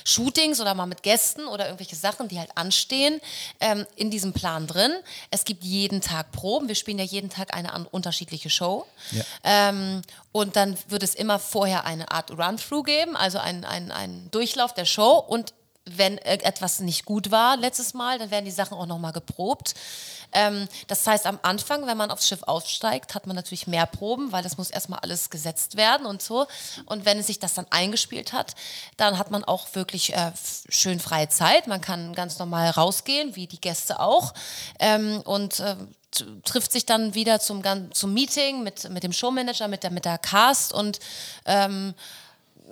Shootings 0.05 0.61
oder 0.61 0.75
mal 0.75 0.87
mit 0.87 1.03
Gästen 1.03 1.47
oder 1.47 1.67
irgendwelche 1.67 1.97
Sachen, 1.97 2.29
die 2.29 2.39
halt 2.39 2.51
anstehen, 2.55 3.21
ähm, 3.61 3.87
in 3.97 4.11
diesem 4.11 4.33
Plan 4.33 4.67
drin. 4.67 4.93
Es 5.31 5.45
gibt 5.45 5.65
jeden 5.65 6.01
Tag 6.01 6.33
Proben. 6.33 6.69
Wir 6.69 6.75
spielen 6.75 6.99
ja 6.99 7.05
jeden 7.05 7.31
Tag 7.31 7.55
eine 7.55 7.87
unterschiedliche 7.91 8.51
Show. 8.51 8.87
Ja. 9.13 9.25
Ähm, 9.45 10.03
und 10.33 10.57
dann 10.57 10.77
wird 10.89 11.03
es 11.03 11.15
immer 11.15 11.39
vorher 11.39 11.85
eine 11.85 12.11
Art 12.11 12.31
Run-Through 12.31 12.83
geben, 12.83 13.17
also 13.17 13.39
ein, 13.39 13.65
ein, 13.65 13.91
ein 13.91 14.29
Durchlauf 14.31 14.75
der 14.75 14.85
Show. 14.85 15.19
Und 15.19 15.55
wenn 15.87 16.19
etwas 16.19 16.81
nicht 16.81 17.05
gut 17.05 17.31
war 17.31 17.57
letztes 17.57 17.95
Mal, 17.95 18.19
dann 18.19 18.31
werden 18.31 18.45
die 18.45 18.51
Sachen 18.51 18.77
auch 18.77 18.87
nochmal 18.87 19.13
geprobt. 19.13 19.75
Ähm, 20.33 20.69
das 20.87 21.07
heißt, 21.07 21.27
am 21.27 21.39
Anfang, 21.43 21.87
wenn 21.87 21.97
man 21.97 22.11
aufs 22.11 22.29
Schiff 22.29 22.43
aufsteigt, 22.43 23.15
hat 23.15 23.27
man 23.27 23.37
natürlich 23.37 23.67
mehr 23.67 23.87
Proben, 23.87 24.33
weil 24.33 24.43
das 24.43 24.59
muss 24.59 24.71
erstmal 24.71 25.01
alles 25.01 25.31
gesetzt 25.31 25.77
werden 25.77 26.07
und 26.07 26.23
so. 26.23 26.47
Und 26.87 27.05
wenn 27.05 27.19
es 27.19 27.27
sich 27.27 27.39
das 27.39 27.55
dann 27.55 27.67
eingespielt 27.71 28.33
hat, 28.33 28.55
dann 28.97 29.19
hat 29.19 29.31
man 29.31 29.45
auch 29.45 29.75
wirklich 29.75 30.15
äh, 30.15 30.33
schön 30.69 31.01
freie 31.01 31.29
Zeit. 31.29 31.67
Man 31.67 31.81
kann 31.81 32.15
ganz 32.15 32.39
normal 32.39 32.71
rausgehen, 32.71 33.37
wie 33.37 33.47
die 33.47 33.61
Gäste 33.61 34.01
auch. 34.01 34.35
Ähm, 34.79 35.21
und 35.25 35.61
äh, 35.61 35.77
trifft 36.45 36.73
sich 36.73 36.87
dann 36.87 37.15
wieder 37.15 37.41
zum, 37.41 37.63
zum 37.93 38.15
Meeting 38.15 38.63
mit, 38.63 38.89
mit 38.91 39.03
dem 39.03 39.13
Showmanager, 39.13 39.69
mit 39.69 39.83
der, 39.83 39.91
mit 39.91 40.05
der 40.05 40.19
Cast 40.19 40.73
und 40.73 40.99
ähm, 41.45 41.95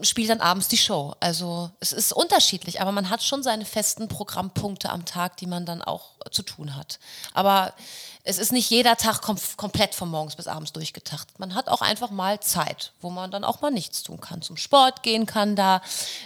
spielt 0.02 0.30
dann 0.30 0.40
abends 0.40 0.68
die 0.68 0.76
Show. 0.76 1.14
Also 1.20 1.70
es 1.80 1.92
ist 1.92 2.12
unterschiedlich, 2.12 2.80
aber 2.80 2.92
man 2.92 3.10
hat 3.10 3.22
schon 3.22 3.42
seine 3.42 3.64
festen 3.64 4.08
Programmpunkte 4.08 4.90
am 4.90 5.04
Tag, 5.04 5.36
die 5.36 5.46
man 5.46 5.66
dann 5.66 5.82
auch 5.82 6.10
zu 6.30 6.42
tun 6.42 6.76
hat. 6.76 6.98
Aber 7.32 7.72
es 8.26 8.38
ist 8.38 8.52
nicht 8.52 8.70
jeder 8.70 8.96
Tag 8.96 9.20
kom 9.20 9.36
komplett 9.56 9.94
von 9.94 10.08
morgens 10.08 10.34
bis 10.34 10.46
abends 10.46 10.72
durchgedacht. 10.72 11.38
Man 11.38 11.54
hat 11.54 11.68
auch 11.68 11.82
einfach 11.82 12.10
mal 12.10 12.40
Zeit, 12.40 12.92
wo 13.02 13.10
man 13.10 13.30
dann 13.30 13.44
auch 13.44 13.60
mal 13.60 13.70
nichts 13.70 14.02
tun 14.02 14.20
kann. 14.20 14.40
Zum 14.40 14.56
Sport 14.56 15.02
gehen 15.02 15.26
kann 15.26 15.56
da, 15.56 15.82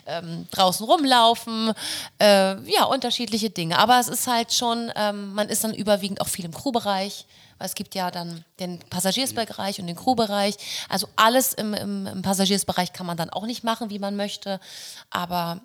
ähm, 0.07 0.47
draußen 0.53 0.87
rumlaufen, 0.87 1.73
äh, 2.21 2.61
ja, 2.71 2.85
unterschiedliche 2.85 3.51
Dinge. 3.51 3.79
Aber 3.79 3.99
es 3.99 4.07
ist 4.07 4.29
halt 4.29 4.53
schon, 4.53 4.93
ähm, 4.95 5.35
man 5.35 5.49
ist 5.49 5.65
dann 5.65 5.75
überwiegend 5.75 6.21
auch 6.21 6.29
viel 6.29 6.45
im 6.45 6.55
Crewbereich 6.55 7.27
weil 7.59 7.67
es 7.67 7.75
gibt 7.75 7.95
ja 7.95 8.11
dann 8.11 8.45
den 8.61 8.79
Passagiersbereich 8.79 9.81
und 9.81 9.87
den 9.87 9.97
Crewbereich. 9.97 10.57
Also 10.89 11.09
alles 11.17 11.53
im, 11.53 11.75
im, 11.75 12.07
im 12.07 12.23
Passagiersbereich 12.23 12.93
kann 12.93 13.07
man 13.07 13.17
dann 13.17 13.31
auch 13.31 13.47
nicht 13.47 13.65
machen, 13.65 13.91
wie 13.91 13.99
man 13.99 14.17
möchte, 14.17 14.61
aber 15.11 15.61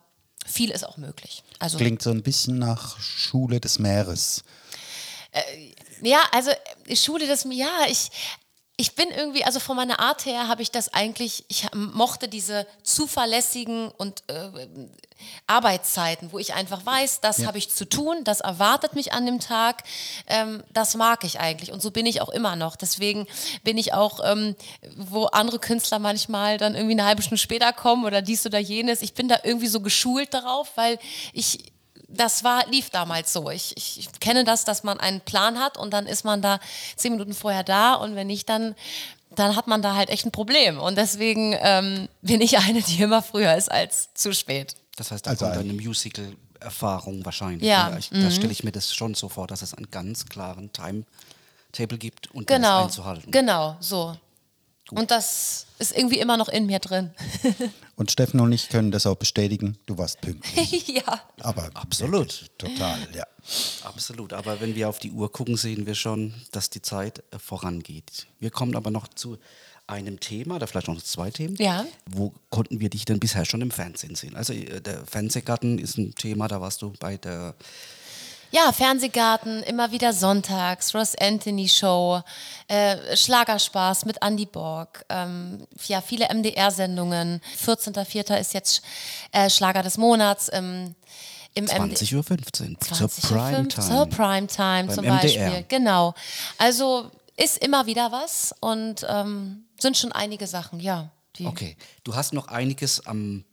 viel 0.46 0.72
ist 0.72 0.86
auch 0.86 0.98
möglich. 0.98 1.44
Also, 1.60 1.78
Klingt 1.78 2.02
so 2.02 2.12
ein 2.12 2.24
bisschen 2.24 2.60
nach 2.60 3.00
Schule 3.00 3.60
des 3.60 3.80
Meeres. 3.80 4.44
Äh, 5.32 5.42
ja, 6.02 6.22
also 6.32 6.52
Schule 6.94 7.28
des 7.28 7.46
Meeres, 7.46 7.64
ja, 7.64 7.90
ich, 7.90 8.12
ich 8.76 8.96
bin 8.96 9.10
irgendwie, 9.10 9.44
also 9.44 9.60
von 9.60 9.76
meiner 9.76 10.00
Art 10.00 10.26
her 10.26 10.48
habe 10.48 10.64
ich 10.64 10.72
das 10.72 10.94
eigentlich, 10.94 11.46
ich 11.48 11.68
mochte 11.74 12.28
diese 12.28 12.66
zuverlässigen 12.82 13.90
und 13.90 14.24
äh, 14.28 14.68
Arbeitszeiten, 15.46 16.32
wo 16.32 16.40
ich 16.40 16.56
einfach 16.56 16.84
weiß, 16.84 17.22
das 17.22 17.40
ja. 17.40 17.48
habe 17.48 17.60
ich 17.60 17.70
zu 17.70 17.88
tun, 17.88 18.24
das 18.24 18.42
erwartet 18.42 18.96
mich 18.96 19.14
an 19.14 19.28
dem 19.28 19.40
Tag, 19.40 19.84
ähm, 20.26 20.64
das 20.74 20.96
mag 20.96 21.24
ich 21.24 21.40
eigentlich 21.40 21.72
und 21.72 21.82
so 21.82 21.92
bin 21.92 22.08
ich 22.08 22.22
auch 22.22 22.30
immer 22.30 22.56
noch. 22.56 22.76
Deswegen 22.76 23.28
bin 23.64 23.78
ich 23.78 23.94
auch, 23.94 24.20
ähm, 24.24 24.56
wo 24.96 25.26
andere 25.26 25.60
Künstler 25.60 26.00
manchmal 26.00 26.58
dann 26.58 26.74
irgendwie 26.74 26.96
eine 26.96 27.06
halbe 27.06 27.22
Stunde 27.22 27.42
später 27.42 27.74
kommen 27.74 28.06
oder 28.06 28.24
dies 28.24 28.44
oder 28.46 28.60
jenes, 28.60 29.04
ich 29.04 29.14
bin 29.14 29.28
da 29.28 29.38
irgendwie 29.44 29.68
so 29.68 29.82
geschult 29.82 30.34
darauf, 30.34 30.72
weil 30.76 30.98
ich 31.32 31.73
das 32.14 32.44
war, 32.44 32.68
lief 32.68 32.90
damals 32.90 33.34
so. 33.34 33.50
Ich, 33.50 33.76
ich, 33.78 34.10
kenne 34.20 34.44
das, 34.44 34.66
dass 34.66 34.84
man 34.84 35.00
einen 35.00 35.22
Plan 35.22 35.60
hat 35.60 35.78
und 35.78 35.92
dann 35.92 36.06
ist 36.06 36.24
man 36.24 36.42
da 36.42 36.60
zehn 36.96 37.12
Minuten 37.12 37.34
vorher 37.34 37.64
da 37.64 37.96
und 37.96 38.16
wenn 38.16 38.28
nicht, 38.28 38.50
dann, 38.50 38.76
dann 39.32 39.56
hat 39.56 39.68
man 39.68 39.82
da 39.82 39.96
halt 39.96 40.10
echt 40.10 40.26
ein 40.26 40.32
Problem. 40.32 40.80
Und 40.80 40.98
deswegen 40.98 41.56
ähm, 41.60 42.08
bin 42.22 42.42
ich 42.42 42.58
eine, 42.58 42.82
die 42.82 43.02
immer 43.02 43.22
früher 43.22 43.56
ist 43.56 43.72
als 43.72 44.14
zu 44.14 44.34
spät. 44.34 44.76
Das 44.96 45.12
heißt, 45.12 45.26
da 45.26 45.32
also 45.32 45.46
kommt 45.46 45.58
eine 45.58 45.74
Musical-Erfahrung 45.74 47.26
wahrscheinlich. 47.26 47.68
Ja. 47.68 47.96
Ich, 47.98 48.12
mhm. 48.12 48.24
Da 48.24 48.32
stelle 48.32 48.52
ich 48.52 48.64
mir 48.64 48.72
das 48.72 48.94
schon 48.94 49.16
so 49.16 49.30
vor, 49.30 49.48
dass 49.48 49.62
es 49.62 49.74
einen 49.74 49.90
ganz 49.90 50.26
klaren 50.26 50.72
Timetable 50.72 51.98
gibt 51.98 52.32
und 52.32 52.48
genau, 52.48 52.84
das 52.84 52.98
einzuhalten. 52.98 53.32
Genau, 53.32 53.76
so. 53.80 54.16
Und 54.96 55.12
das 55.12 55.68
ist 55.80 55.96
irgendwie 55.96 56.20
immer 56.20 56.38
noch 56.38 56.50
in 56.50 56.66
mir 56.66 56.80
drin. 56.80 57.12
und 57.96 58.12
Steffen 58.12 58.40
und 58.40 58.52
ich 58.52 58.70
können 58.70 58.92
das 58.92 59.06
auch 59.06 59.16
bestätigen. 59.16 59.78
Du 59.86 59.98
warst 59.98 60.22
pünktlich. 60.22 60.88
ja. 60.88 61.22
Aber 61.42 61.70
absolut. 61.74 62.48
Total, 62.58 63.00
ja. 63.14 63.26
Absolut. 63.84 64.34
Aber 64.34 64.62
wenn 64.62 64.76
wir 64.76 64.90
auf 64.90 65.00
die 65.00 65.12
Uhr 65.12 65.32
gucken, 65.32 65.58
sehen 65.58 65.86
wir 65.86 65.96
schon, 65.96 66.34
dass 66.52 66.70
die 66.70 66.82
Zeit 66.82 67.24
äh, 67.32 67.40
vorangeht. 67.40 68.28
Wir 68.40 68.52
kommen 68.52 68.76
aber 68.76 68.92
noch 68.92 69.08
zu 69.08 69.38
einem 69.86 70.20
Thema, 70.20 70.56
oder 70.56 70.68
vielleicht 70.68 70.88
noch 70.88 71.02
zwei 71.02 71.30
Themen. 71.30 71.56
Ja. 71.58 71.86
Wo 72.06 72.34
konnten 72.50 72.80
wir 72.80 72.90
dich 72.90 73.06
denn 73.06 73.20
bisher 73.20 73.46
schon 73.46 73.62
im 73.62 73.72
Fernsehen 73.72 74.16
sehen? 74.16 74.36
Also 74.36 74.54
äh, 74.54 74.82
der 74.82 75.06
Fernsehgarten 75.06 75.78
ist 75.80 75.98
ein 75.98 76.16
Thema, 76.16 76.48
da 76.48 76.62
warst 76.62 76.82
du 76.82 76.94
bei 77.00 77.18
der 77.18 77.56
ja, 78.54 78.72
Fernsehgarten, 78.72 79.64
immer 79.64 79.92
wieder 79.92 80.14
sonntags, 80.14 80.94
Ross 80.94 81.16
Anthony 81.16 81.68
Show, 81.68 82.22
äh, 82.68 83.18
Schlagerspaß 83.18 84.06
mit 84.06 84.18
Andy 84.22 84.46
Borg, 84.46 85.04
ähm, 85.10 85.66
ja, 85.88 86.02
viele 86.02 86.28
MDR-Sendungen. 86.30 87.42
14.04. 87.66 88.40
ist 88.40 88.54
jetzt 88.54 88.84
äh, 89.32 89.50
Schlager 89.50 89.82
des 89.82 89.98
Monats. 89.98 90.50
Ähm, 90.54 90.94
im 91.56 91.66
20.15 91.66 92.16
Uhr. 92.16 92.80
20 92.80 93.24
zur 93.24 93.38
Primetime. 93.38 93.88
Zur 93.88 94.06
Primetime 94.08 94.88
zum 94.90 95.06
Beispiel. 95.06 95.42
MDR. 95.42 95.64
Genau. 95.64 96.14
Also 96.60 97.12
ist 97.38 97.58
immer 97.58 97.88
wieder 97.88 98.12
was 98.12 98.54
und 98.60 99.06
ähm, 99.10 99.66
sind 99.80 99.98
schon 99.98 100.12
einige 100.12 100.46
Sachen, 100.46 100.80
ja. 100.80 101.10
okay, 101.44 101.76
du 102.04 102.16
hast 102.16 102.34
noch 102.34 102.48
einiges 102.48 103.06
am 103.08 103.46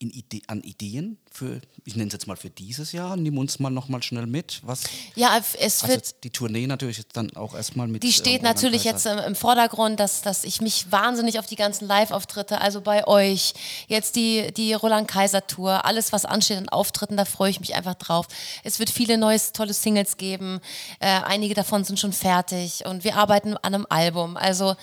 Ide 0.00 0.42
an 0.46 0.60
Ideen 0.62 1.18
für, 1.30 1.60
ich 1.84 1.96
nenne 1.96 2.08
es 2.08 2.12
jetzt 2.12 2.26
mal 2.26 2.36
für 2.36 2.50
dieses 2.50 2.92
Jahr, 2.92 3.16
nimm 3.16 3.38
uns 3.38 3.58
mal 3.58 3.70
noch 3.70 3.88
mal 3.88 4.02
schnell 4.02 4.26
mit. 4.26 4.60
Was, 4.64 4.84
ja, 5.14 5.38
es 5.38 5.82
also 5.82 5.88
wird. 5.88 6.24
Die 6.24 6.30
Tournee 6.30 6.66
natürlich 6.66 6.98
jetzt 6.98 7.16
dann 7.16 7.34
auch 7.36 7.54
erstmal 7.54 7.88
mit. 7.88 8.02
Die 8.02 8.12
steht 8.12 8.40
äh, 8.40 8.44
natürlich 8.44 8.84
jetzt 8.84 9.06
im, 9.06 9.18
im, 9.18 9.34
Vordergrund, 9.34 9.98
dass, 9.98 10.20
dass 10.20 10.44
ich 10.44 10.60
mich 10.60 10.92
wahnsinnig 10.92 11.38
auf 11.38 11.46
die 11.46 11.56
ganzen 11.56 11.86
Live-Auftritte, 11.86 12.60
also 12.60 12.82
bei 12.82 13.06
euch, 13.06 13.54
jetzt 13.88 14.16
die, 14.16 14.52
die 14.54 14.74
Roland 14.74 15.08
Kaiser 15.08 15.46
Tour, 15.46 15.84
alles 15.86 16.12
was 16.12 16.24
ansteht 16.26 16.58
an 16.58 16.68
Auftritten, 16.68 17.16
da 17.16 17.24
freue 17.24 17.50
ich 17.50 17.60
mich 17.60 17.74
einfach 17.74 17.94
drauf. 17.94 18.26
Es 18.64 18.78
wird 18.78 18.90
viele 18.90 19.16
neue 19.16 19.38
tolle 19.52 19.72
Singles 19.72 20.18
geben. 20.18 20.60
Äh, 21.00 21.06
einige 21.06 21.54
davon 21.54 21.84
sind 21.84 21.98
schon 21.98 22.12
fertig 22.12 22.84
und 22.84 23.04
wir 23.04 23.16
arbeiten 23.16 23.56
an 23.56 23.74
einem 23.74 23.86
Album. 23.88 24.36
Also 24.36 24.76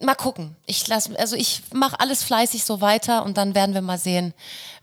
mal 0.00 0.14
gucken. 0.14 0.56
Ich 0.66 0.86
lasse, 0.86 1.18
also 1.18 1.36
ich 1.36 1.62
mache 1.72 1.98
alles 2.00 2.22
fleißig 2.22 2.64
so 2.64 2.80
weiter 2.80 3.24
und 3.24 3.36
dann 3.36 3.54
werden 3.54 3.74
wir 3.74 3.82
mal 3.82 3.98
sehen, 3.98 4.34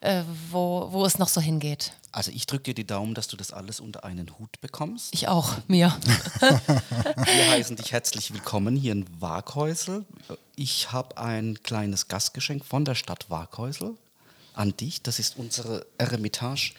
äh, 0.02 0.24
wo, 0.52 0.88
wo 0.92 1.06
es 1.06 1.20
noch 1.20 1.28
so 1.28 1.42
hingeht. 1.42 1.94
Also 2.12 2.32
ich 2.32 2.46
drücke 2.46 2.66
dir 2.66 2.74
die 2.76 2.86
Daumen, 2.86 3.16
dass 3.16 3.28
du 3.28 3.36
das 3.36 3.52
alles 3.52 3.80
unter 3.80 4.04
einen 4.04 4.38
Hut 4.38 4.62
bekommst. 4.62 5.14
Ich 5.14 5.28
auch, 5.28 5.56
mir. 5.68 5.98
wir 6.40 7.50
heißen 7.50 7.76
dich 7.76 7.92
herzlich 7.92 8.32
willkommen 8.32 8.76
hier 8.76 8.92
in 8.92 9.06
Waghäusel. 9.20 10.06
Ich 10.56 10.92
habe 10.92 11.18
ein 11.18 11.62
kleines 11.64 12.08
Gastgeschenk 12.08 12.66
von 12.66 12.86
der 12.86 12.94
Stadt 12.94 13.32
Waghäusel 13.32 13.96
an 14.54 14.78
dich. 14.78 15.02
Das 15.02 15.18
ist 15.18 15.38
unsere 15.38 15.88
Eremitage 15.98 16.74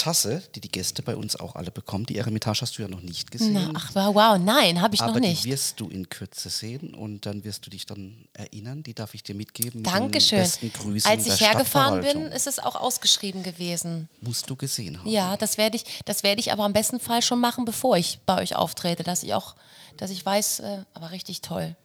Tasse, 0.00 0.42
die 0.54 0.60
die 0.60 0.70
Gäste 0.70 1.02
bei 1.02 1.14
uns 1.14 1.36
auch 1.36 1.56
alle 1.56 1.70
bekommen. 1.70 2.06
Die 2.06 2.16
Eremitage 2.16 2.62
hast 2.62 2.78
du 2.78 2.82
ja 2.82 2.88
noch 2.88 3.02
nicht 3.02 3.30
gesehen. 3.30 3.52
Na, 3.52 3.70
ach, 3.74 3.90
wow, 3.94 4.14
wow, 4.14 4.38
nein, 4.38 4.80
habe 4.80 4.94
ich 4.94 5.02
aber 5.02 5.12
noch 5.12 5.20
nicht. 5.20 5.44
die 5.44 5.50
wirst 5.50 5.78
du 5.78 5.90
in 5.90 6.08
Kürze 6.08 6.48
sehen 6.48 6.94
und 6.94 7.26
dann 7.26 7.44
wirst 7.44 7.66
du 7.66 7.70
dich 7.70 7.84
dann 7.84 8.26
erinnern. 8.32 8.82
Die 8.82 8.94
darf 8.94 9.14
ich 9.14 9.22
dir 9.22 9.34
mitgeben. 9.34 9.82
mit 9.82 9.86
den 9.86 9.92
Dankeschön. 9.92 10.38
Besten 10.38 10.72
Grüßen 10.72 11.10
Als 11.10 11.26
ich 11.26 11.40
hergefahren 11.40 12.00
bin, 12.00 12.22
ist 12.32 12.46
es 12.46 12.58
auch 12.58 12.76
ausgeschrieben 12.76 13.42
gewesen. 13.42 14.08
Musst 14.22 14.48
du 14.48 14.56
gesehen 14.56 14.98
haben. 14.98 15.08
Ja, 15.08 15.36
das 15.36 15.58
werde 15.58 15.76
ich, 15.76 15.84
das 16.06 16.22
werde 16.22 16.40
ich 16.40 16.50
aber 16.50 16.64
am 16.64 16.72
besten 16.72 16.98
Fall 16.98 17.20
schon 17.20 17.40
machen, 17.40 17.66
bevor 17.66 17.98
ich 17.98 18.20
bei 18.24 18.40
euch 18.40 18.56
auftrete, 18.56 19.02
dass 19.02 19.22
ich 19.22 19.34
auch, 19.34 19.54
dass 19.98 20.10
ich 20.10 20.24
weiß, 20.24 20.60
äh, 20.60 20.84
aber 20.94 21.10
richtig 21.10 21.42
toll. 21.42 21.76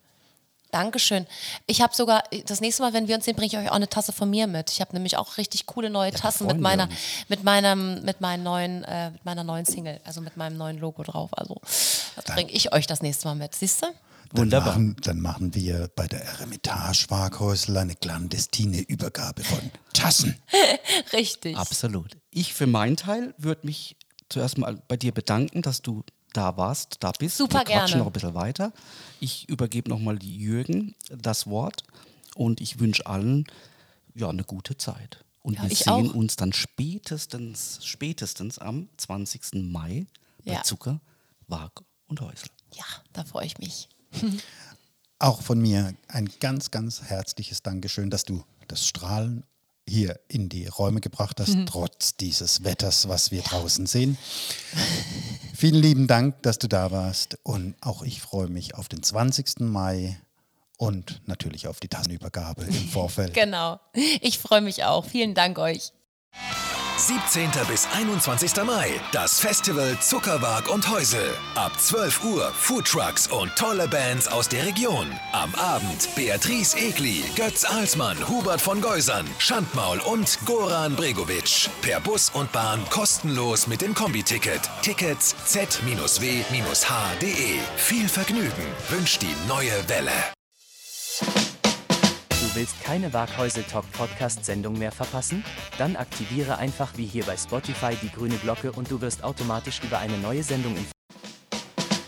Dankeschön. 0.75 1.25
Ich 1.67 1.79
habe 1.79 1.95
sogar, 1.95 2.25
das 2.47 2.59
nächste 2.59 2.83
Mal, 2.83 2.91
wenn 2.91 3.07
wir 3.07 3.15
uns 3.15 3.23
sehen, 3.23 3.37
bringe 3.37 3.47
ich 3.47 3.57
euch 3.57 3.69
auch 3.69 3.75
eine 3.75 3.87
Tasse 3.87 4.11
von 4.11 4.29
mir 4.29 4.45
mit. 4.45 4.69
Ich 4.71 4.81
habe 4.81 4.91
nämlich 4.91 5.15
auch 5.15 5.37
richtig 5.37 5.67
coole 5.67 5.89
neue 5.89 6.11
da 6.11 6.17
Tassen 6.17 6.47
mit 6.47 6.59
meiner, 6.59 6.89
mit 7.29 7.45
meinem, 7.45 8.03
mit 8.03 8.19
meinem 8.19 8.43
neuen, 8.43 8.83
äh, 8.83 9.11
mit 9.11 9.23
meiner 9.23 9.45
neuen 9.45 9.65
Single, 9.65 10.01
also 10.03 10.19
mit 10.19 10.35
meinem 10.35 10.57
neuen 10.57 10.77
Logo 10.77 11.03
drauf. 11.03 11.29
Also 11.31 11.61
das 12.17 12.25
bringe 12.25 12.51
ich 12.51 12.73
euch 12.73 12.87
das 12.87 13.01
nächste 13.01 13.29
Mal 13.29 13.35
mit. 13.35 13.55
Siehst 13.55 13.83
du? 13.83 13.85
Dann 14.33 14.37
Wunderbar. 14.37 14.73
machen, 14.73 14.97
dann 15.01 15.21
machen 15.21 15.55
wir 15.55 15.89
bei 15.95 16.07
der 16.07 16.25
Eremitage 16.25 17.05
Waghäusel 17.07 17.77
eine 17.77 17.95
clandestine 17.95 18.81
Übergabe 18.81 19.45
von 19.45 19.71
Tassen. 19.93 20.37
Richtig. 21.13 21.55
Absolut. 21.55 22.17
Ich 22.31 22.53
für 22.53 22.67
meinen 22.67 22.97
Teil 22.97 23.33
würde 23.37 23.65
mich 23.65 23.95
zuerst 24.27 24.57
mal 24.57 24.81
bei 24.89 24.97
dir 24.97 25.13
bedanken, 25.13 25.61
dass 25.61 25.81
du 25.81 26.03
da 26.37 26.57
warst, 26.57 26.97
da 26.99 27.11
bist. 27.11 27.37
Super 27.37 27.59
Wir 27.59 27.65
quatschen 27.65 27.85
gerne. 27.87 27.97
noch 27.99 28.07
ein 28.07 28.13
bisschen 28.13 28.33
weiter. 28.33 28.71
Ich 29.19 29.47
übergebe 29.49 29.89
nochmal 29.89 30.17
die 30.19 30.37
Jürgen 30.37 30.95
das 31.09 31.47
Wort 31.47 31.83
und 32.35 32.61
ich 32.61 32.79
wünsche 32.79 33.05
allen 33.05 33.45
ja, 34.13 34.29
eine 34.29 34.43
gute 34.43 34.77
Zeit. 34.77 35.23
Und 35.41 35.55
Ja, 35.57 35.69
wir 35.69 35.75
sehen 35.75 36.09
auch. 36.09 36.13
uns 36.15 36.35
dann 36.37 36.53
spätestens, 36.53 37.79
spätestens 37.85 38.57
am 38.59 38.89
20. 38.97 39.71
Mai 39.71 40.07
bei 40.43 40.53
Ja. 40.53 40.63
Zucker, 40.63 40.99
Wag 41.47 41.71
und 42.07 42.21
Häusl. 42.21 42.47
Ja, 42.73 42.85
da 43.13 43.23
freue 43.23 43.45
ich 43.45 43.57
mich. 43.59 43.89
Auch 45.19 45.41
von 45.41 45.61
mir 45.61 45.93
ein 46.07 46.29
ganz, 46.39 46.71
ganz 46.71 47.01
herzliches 47.03 47.61
Dankeschön, 47.63 48.09
dass 48.09 48.23
du 48.25 48.43
das 48.67 48.87
Strahlen 48.87 49.43
hier 49.87 50.19
in 50.27 50.49
die 50.49 50.67
Räume 50.67 50.99
gebracht 51.01 51.39
hast, 51.39 51.55
trotz 51.67 52.17
dieses 52.17 52.63
Wetters, 52.63 53.07
was 53.07 53.31
wir 53.31 53.41
draußen 53.41 53.85
sehen. 53.85 54.17
Vielen 55.55 55.81
lieben 55.81 56.07
Dank, 56.07 56.41
dass 56.41 56.57
du 56.57 56.67
da 56.67 56.91
warst 56.91 57.37
und 57.43 57.75
auch 57.81 58.03
ich 58.03 58.21
freue 58.21 58.47
mich 58.47 58.75
auf 58.75 58.89
den 58.89 59.03
20. 59.03 59.59
Mai 59.61 60.19
und 60.77 61.21
natürlich 61.27 61.67
auf 61.67 61.79
die 61.79 61.87
Tassenübergabe 61.87 62.63
im 62.63 62.73
Vorfeld. 62.89 63.33
Genau. 63.33 63.79
Ich 64.21 64.39
freue 64.39 64.61
mich 64.61 64.83
auch. 64.83 65.05
Vielen 65.05 65.33
Dank 65.33 65.57
euch. 65.59 65.91
17. 67.07 67.51
bis 67.67 67.87
21. 67.93 68.63
Mai, 68.65 68.99
das 69.11 69.39
Festival 69.39 69.95
Zuckerwag 69.99 70.67
und 70.73 70.89
Häusel. 70.89 71.35
Ab 71.53 71.79
12 71.79 72.23
Uhr 72.23 72.51
Foodtrucks 72.51 73.27
und 73.27 73.55
tolle 73.55 73.87
Bands 73.87 74.27
aus 74.27 74.49
der 74.49 74.65
Region. 74.65 75.07
Am 75.31 75.53
Abend 75.53 76.09
Beatrice 76.15 76.75
Egli, 76.75 77.23
Götz 77.35 77.63
Alsmann, 77.63 78.17
Hubert 78.27 78.59
von 78.59 78.81
Geusern, 78.81 79.27
Schandmaul 79.37 79.99
und 79.99 80.39
Goran 80.47 80.95
Bregovic. 80.95 81.69
Per 81.83 81.99
Bus 81.99 82.31
und 82.31 82.51
Bahn 82.51 82.83
kostenlos 82.89 83.67
mit 83.67 83.83
dem 83.83 83.93
Kombi-Ticket. 83.93 84.61
Tickets 84.81 85.35
z-w-h.de. 85.45 85.99
Viel 87.77 88.09
Vergnügen 88.09 88.65
wünscht 88.89 89.21
die 89.21 89.35
neue 89.47 89.87
Welle. 89.87 90.34
Willst 92.55 92.81
keine 92.81 93.13
Waghäusel 93.13 93.63
Talk 93.63 93.83
Podcast 93.91 94.45
Sendung 94.45 94.79
mehr 94.79 94.93
verpassen? 94.93 95.43
Dann 95.77 95.97
aktiviere 95.97 96.57
einfach 96.57 96.93
wie 96.95 97.05
hier 97.05 97.25
bei 97.25 97.35
Spotify 97.35 97.97
die 98.01 98.09
grüne 98.09 98.37
Glocke 98.37 98.71
und 98.71 98.89
du 98.89 99.01
wirst 99.01 99.25
automatisch 99.25 99.81
über 99.83 99.99
eine 99.99 100.17
neue 100.17 100.41
Sendung 100.41 100.71
informiert. 100.71 100.93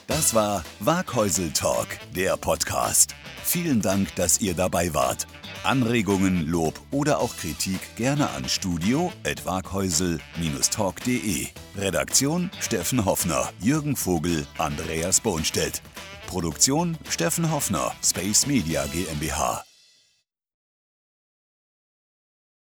Das 0.07 0.33
war 0.33 0.63
Waghäusel 0.79 1.51
Talk, 1.51 1.89
der 2.15 2.37
Podcast. 2.37 3.13
Vielen 3.43 3.81
Dank, 3.81 4.15
dass 4.15 4.39
ihr 4.39 4.53
dabei 4.53 4.93
wart. 4.93 5.27
Anregungen, 5.63 6.47
Lob 6.47 6.79
oder 6.91 7.19
auch 7.19 7.35
Kritik 7.35 7.81
gerne 7.97 8.29
an 8.29 8.47
studio.waghäusel-talk.de. 8.47 11.47
Redaktion 11.77 12.49
Steffen 12.61 13.03
Hoffner, 13.03 13.49
Jürgen 13.59 13.97
Vogel, 13.97 14.47
Andreas 14.57 15.19
Bohnstedt. 15.19 15.81
Produktion 16.27 16.97
Steffen 17.09 17.51
Hoffner, 17.51 17.91
Space 18.01 18.47
Media 18.47 18.85
GmbH. 18.85 19.66